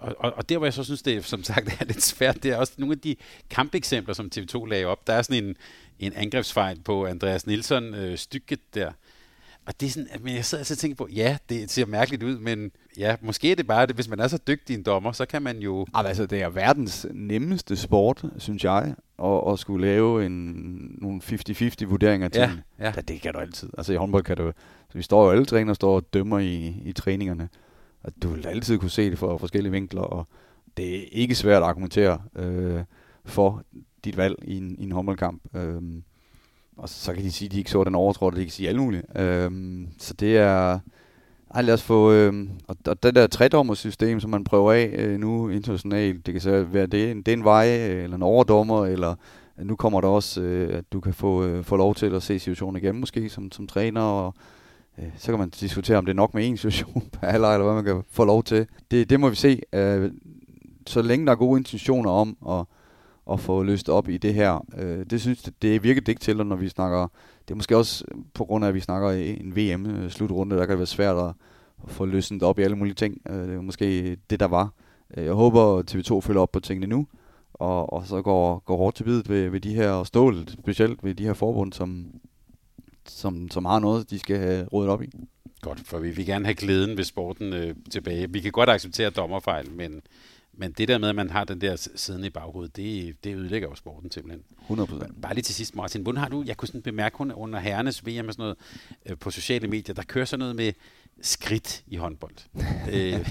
[0.00, 2.50] Og, og, og der, hvor jeg så synes, det som sagt er lidt svært, det
[2.50, 3.16] er også nogle af de
[3.50, 5.06] kampeksempler, som TV2 lagde op.
[5.06, 5.56] Der er sådan en,
[5.98, 8.92] en angrebsfejl på Andreas Nilsson øh, stykket der.
[9.66, 12.38] Og det er sådan, men jeg sidder og tænker på, ja, det ser mærkeligt ud,
[12.38, 15.26] men ja, måske er det bare det, hvis man er så dygtig en dommer, så
[15.26, 15.86] kan man jo...
[15.94, 20.32] Altså, det er verdens nemmeste sport, synes jeg, at, at skulle lave en,
[21.00, 22.40] nogle 50-50 vurderinger til.
[22.40, 22.92] Ja, ja.
[22.96, 23.70] Ja, det kan du altid.
[23.78, 24.52] Altså i håndbold kan du...
[24.88, 27.48] Så vi står jo alle trænere står og dømmer i, i træningerne.
[28.04, 30.26] Og du vil altid kunne se det fra forskellige vinkler, og
[30.76, 32.80] det er ikke svært at argumentere øh,
[33.24, 33.62] for
[34.04, 35.42] dit valg i en, i en håndboldkamp.
[35.56, 35.82] Øh,
[36.76, 38.78] og så kan de sige, at de ikke så den overtrådte, de kan sige alt
[38.78, 39.18] muligt.
[39.18, 39.50] Øh,
[39.98, 40.78] så det er...
[41.54, 42.12] Ej, lad os få...
[42.12, 46.40] Øh, og, og det der tredommersystem, som man prøver af øh, nu internationalt, det kan
[46.40, 49.14] så være, det, en- det er en vej, øh, eller en overdommer, eller
[49.56, 52.38] nu kommer der også, øh, at du kan få, øh, få lov til at se
[52.38, 54.34] situationen igen, måske som, som træner, og
[54.98, 57.64] øh, så kan man diskutere, om det er nok med en situation per halvleg, eller
[57.64, 58.66] hvad man kan få lov til.
[58.90, 59.60] Det, det må vi se.
[59.72, 60.10] Øh,
[60.86, 62.64] så længe der er gode intentioner om at,
[63.32, 66.20] at få løst op i det her, øh, det synes det, det virker det ikke
[66.20, 67.08] til, når vi snakker,
[67.48, 70.66] det er måske også på grund af, at vi snakker i en VM-slutrunde, øh, der
[70.66, 71.34] kan det være svært at,
[71.86, 73.18] få løsnet op i alle mulige ting.
[73.30, 74.72] Øh, det er måske det, der var.
[75.16, 77.06] Øh, jeg håber, at TV2 følger op på tingene nu,
[77.54, 81.04] og, og så går, går hårdt til bidet ved, ved de her, og stålet specielt
[81.04, 82.06] ved de her forbund, som,
[83.08, 85.06] som, som har noget, de skal have rådet op i.
[85.60, 88.30] Godt, for vi vil gerne have glæden ved sporten øh, tilbage.
[88.32, 90.02] Vi kan godt acceptere dommerfejl, men,
[90.54, 93.34] men det der med, at man har den der s- siddende i baghovedet, det, det
[93.36, 94.42] ødelægger jo sporten simpelthen.
[94.60, 95.22] 100 procent.
[95.22, 96.02] Bare lige til sidst, Martin.
[96.02, 98.56] Hvordan har du, jeg kunne sådan bemærke hun under herrenes VM og sådan noget,
[99.06, 100.72] øh, på sociale medier, der kører sådan noget med
[101.22, 102.34] skridt i håndbold.
[102.92, 103.30] øh,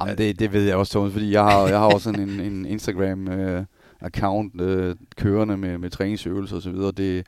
[0.00, 2.40] Jamen, det, det ved jeg også, Thomas, fordi jeg har, jeg har også sådan en,
[2.40, 6.92] en Instagram-account øh, kørende med, med træningsøvelser og så videre.
[6.92, 7.26] Det,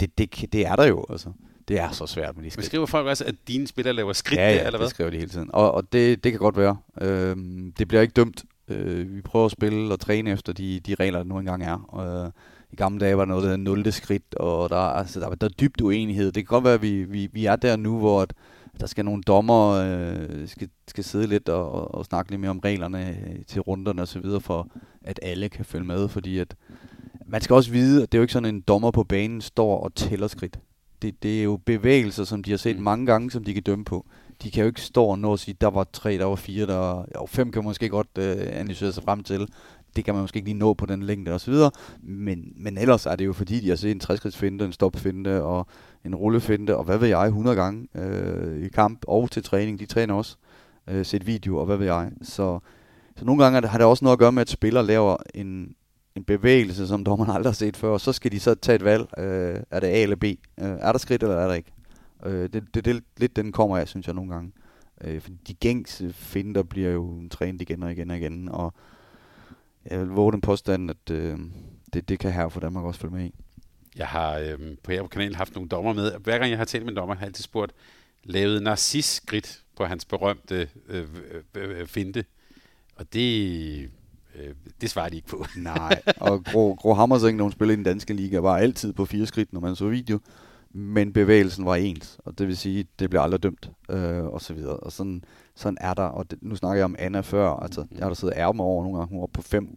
[0.00, 1.32] det, det, det er der jo, altså.
[1.68, 2.66] Det er så svært med de men skridt.
[2.66, 4.86] skriver folk også, at dine spillere laver skridt ja, der, ja, eller hvad?
[4.86, 5.50] det skriver de hele tiden.
[5.52, 6.76] Og, og det, det kan godt være.
[7.00, 8.44] Øhm, det bliver ikke dømt.
[8.68, 11.84] Øh, vi prøver at spille og træne efter de, de regler, der nu engang er.
[11.88, 12.30] Og, øh,
[12.76, 13.92] gamle dage var der noget, der hedder 0.
[13.92, 16.26] skridt, og der, altså, der, der er dybt uenighed.
[16.26, 18.34] Det kan godt være, at vi, vi, vi er der nu, hvor at
[18.80, 22.50] der skal nogle dommer øh, skal, skal sidde lidt og, og, og snakke lidt mere
[22.50, 24.68] om reglerne øh, til runderne osv., for
[25.02, 26.54] at alle kan følge med, fordi at
[27.28, 29.80] man skal også vide, at det er jo ikke sådan, en dommer på banen står
[29.80, 30.58] og tæller skridt.
[31.02, 32.82] Det, det er jo bevægelser, som de har set mm.
[32.82, 34.06] mange gange, som de kan dømme på.
[34.42, 36.66] De kan jo ikke stå og nå at sige, der var tre, der var fire,
[36.66, 39.48] der var jo, fem kan man måske godt øh, analysere sig frem til.
[39.96, 41.70] Det kan man måske ikke lige nå på den længde og så videre.
[42.02, 45.66] Men, men ellers er det jo fordi, de har set en træskridtsfinte, en stopfinte og
[46.04, 49.80] en rullefinte, og hvad ved jeg, 100 gange øh, i kamp og til træning.
[49.80, 50.36] De træner også
[50.88, 52.10] øh, set video, og hvad ved jeg.
[52.22, 52.58] Så,
[53.16, 55.74] så nogle gange har det også noget at gøre med, at spillere laver en,
[56.18, 58.84] en bevægelse, som dommerne aldrig har set før, og så skal de så tage et
[58.84, 59.18] valg.
[59.18, 60.24] Øh, er det A eller B?
[60.24, 61.72] Øh, er der skridt, eller er der ikke?
[62.26, 64.52] Øh, det, det, det lidt den kommer af, synes jeg nogle gange.
[65.04, 68.74] Øh, for de gængse finder bliver jo trænet igen og igen og igen, og
[69.84, 71.38] jeg vil våge den påstand, at øh,
[71.92, 73.34] det, det kan her for Danmark også følge med i.
[73.96, 76.12] Jeg har øh, på her på kanalen haft nogle dommer med.
[76.18, 77.72] Hver gang jeg har talt med en dommer, har jeg altid spurgt,
[78.24, 81.06] lavede narcis-skridt på hans berømte øh, øh,
[81.54, 82.24] øh, øh finte.
[82.96, 83.90] Og det,
[84.38, 85.44] øh, det svarer de ikke på.
[85.56, 89.04] Nej, og Gro, Gro Hammerseng, når hun spillede i den danske liga, var altid på
[89.04, 90.18] fire skridt, når man så video.
[90.70, 94.54] Men bevægelsen var ens, og det vil sige, det blev aldrig dømt, øh, og så
[94.54, 94.76] videre.
[94.76, 95.24] Og sådan,
[95.54, 98.14] sådan er der, og det, nu snakker jeg om Anna før, altså jeg har der
[98.14, 99.68] siddet ærmer over nogle gange, hun var på fem,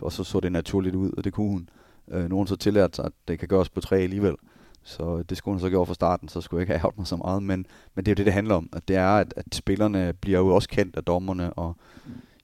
[0.00, 1.68] og så så det naturligt ud, og det kunne hun.
[2.10, 4.34] Øh, nogen så tillært sig, at det kan gøres på tre alligevel.
[4.82, 7.06] Så det skulle hun så gøre fra starten, så skulle jeg ikke have ærget mig
[7.06, 7.42] så meget.
[7.42, 8.68] Men, men det er jo det, det handler om.
[8.72, 11.76] At det er, at, at spillerne bliver jo også kendt af dommerne, og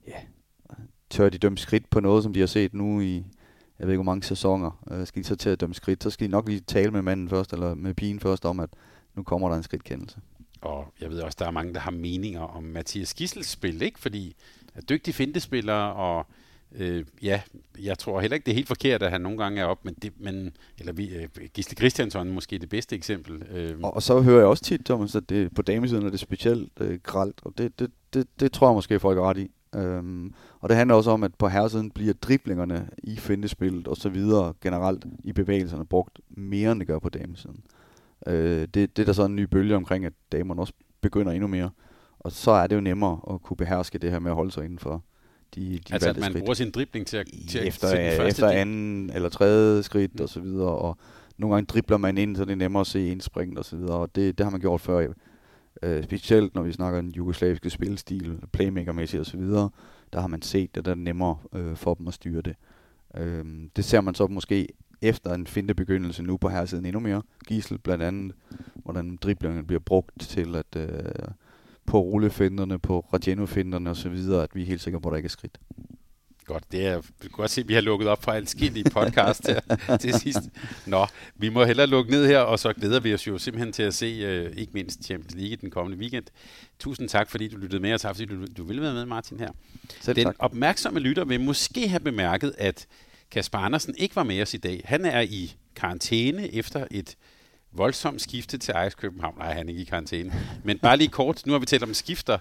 [0.07, 0.13] ja,
[1.09, 3.25] tør de dømme skridt på noget, som de har set nu i,
[3.79, 6.09] jeg ved ikke hvor mange sæsoner, øh, skal de så til at dømme skridt, så
[6.09, 8.69] skal de nok lige tale med manden først, eller med pigen først om, at
[9.15, 10.17] nu kommer der en skridtkendelse.
[10.61, 13.99] Og jeg ved også, der er mange, der har meninger om Mathias Gissels spil, ikke?
[13.99, 14.35] Fordi
[14.75, 16.25] er dygtig fintespiller, og
[16.75, 17.41] øh, ja,
[17.79, 19.93] jeg tror heller ikke, det er helt forkert, at han nogle gange er op, men,
[19.93, 23.43] det, men eller vi, øh, Gisle Christiansson måske det bedste eksempel.
[23.51, 23.79] Øh.
[23.83, 26.71] Og, og, så hører jeg også tit, Thomas, at det, på damesiden er det specielt
[26.79, 29.51] øh, gralt, og det, det, det, det tror jeg måske, folk er ret i.
[29.75, 34.09] Øhm, og det handler også om, at på herresiden bliver driblingerne i fintespillet og så
[34.09, 37.63] videre generelt i bevægelserne brugt mere, end det gør på damesiden.
[38.27, 41.47] Øh, det, det er der så en ny bølge omkring, at damerne også begynder endnu
[41.47, 41.69] mere.
[42.19, 44.63] Og så er det jo nemmere at kunne beherske det her med at holde sig
[44.63, 45.03] inden for
[45.55, 46.43] de, de Altså at man skridt.
[46.43, 50.23] bruger sin dribling til at, til efter, til første efter anden eller tredje skridt mm.
[50.23, 50.69] og så videre.
[50.69, 50.97] Og
[51.37, 53.97] nogle gange dribler man ind, så det er nemmere at se indspringet og så videre.
[53.97, 55.07] Og det, det har man gjort før.
[55.83, 59.69] Øh, specielt når vi snakker den jugoslaviske spilstil, playmakermæssigt og så videre.
[60.13, 62.55] Der har man set, at det er nemmere øh, for dem at styre det.
[63.17, 64.67] Øh, det ser man så måske
[65.01, 67.21] efter en finte begyndelse nu på her siden endnu mere.
[67.47, 68.35] Gisel blandt andet,
[68.75, 71.11] hvordan driblingen bliver brugt til at øh,
[71.85, 75.29] på rullefinderne, på Radiano-finderne osv., at vi er helt sikre på, at der ikke er
[75.29, 75.59] skridt.
[76.47, 79.47] Godt, det er, vi kan godt se, at vi har lukket op for alskillige podcast
[79.47, 80.39] her til sidst.
[80.85, 83.83] Nå, vi må hellere lukke ned her, og så glæder vi os jo simpelthen til
[83.83, 86.25] at se, uh, ikke mindst Champions League den kommende weekend.
[86.79, 89.39] Tusind tak, fordi du lyttede med, og tak, fordi du, du ville være med, Martin,
[89.39, 89.49] her.
[90.01, 90.35] Selv den tak.
[90.39, 92.87] opmærksomme lytter vil måske have bemærket, at
[93.31, 94.81] Kasper Andersen ikke var med os i dag.
[94.85, 97.15] Han er i karantæne efter et
[97.71, 99.37] voldsomt skifte til Ajax København.
[99.37, 100.33] Nej, han er ikke i karantæne.
[100.63, 102.37] Men bare lige kort, nu har vi talt om skifter.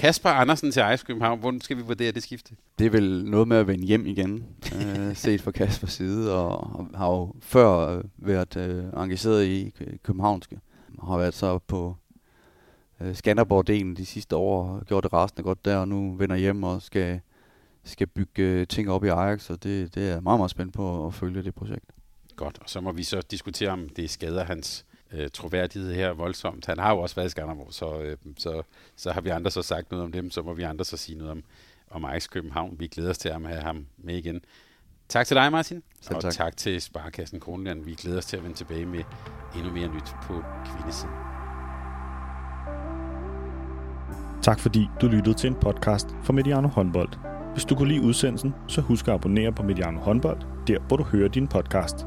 [0.00, 2.56] Kasper Andersen til Ajax København, hvordan skal vi vurdere det skifte?
[2.78, 6.50] Det er vel noget med at vende hjem igen, øh, set fra Kaspers side, og,
[6.50, 10.60] og har jo før været øh, engageret i københavnske.
[11.02, 11.96] Har været så på
[13.00, 16.62] øh, Skanderborg-delen de sidste år, og gjort det rasende godt der, og nu vender hjem
[16.62, 17.20] og skal,
[17.84, 21.06] skal bygge øh, ting op i Ajax, og det, det er meget, meget spændt på
[21.06, 21.90] at følge det projekt.
[22.36, 26.66] Godt, og så må vi så diskutere, om det skader hans øh, troværdighed her voldsomt.
[26.66, 28.62] Han har jo også været i Skanderborg, så, øh, så,
[28.96, 31.18] så har vi andre så sagt noget om dem, så må vi andre så sige
[31.18, 31.42] noget om,
[31.90, 32.76] om Ajax København.
[32.78, 34.40] Vi glæder os til at have ham med igen.
[35.08, 35.82] Tak til dig, Martin.
[36.00, 36.32] Selv og tak.
[36.32, 37.84] tak til Sparkassen Kroneland.
[37.84, 39.04] Vi glæder os til at vende tilbage med
[39.56, 41.14] endnu mere nyt på kvindesiden.
[44.42, 47.08] Tak fordi du lyttede til en podcast fra Mediano Håndbold.
[47.52, 51.04] Hvis du kunne lide udsendelsen, så husk at abonnere på Mediano Håndbold, der hvor du
[51.04, 52.06] hører din podcast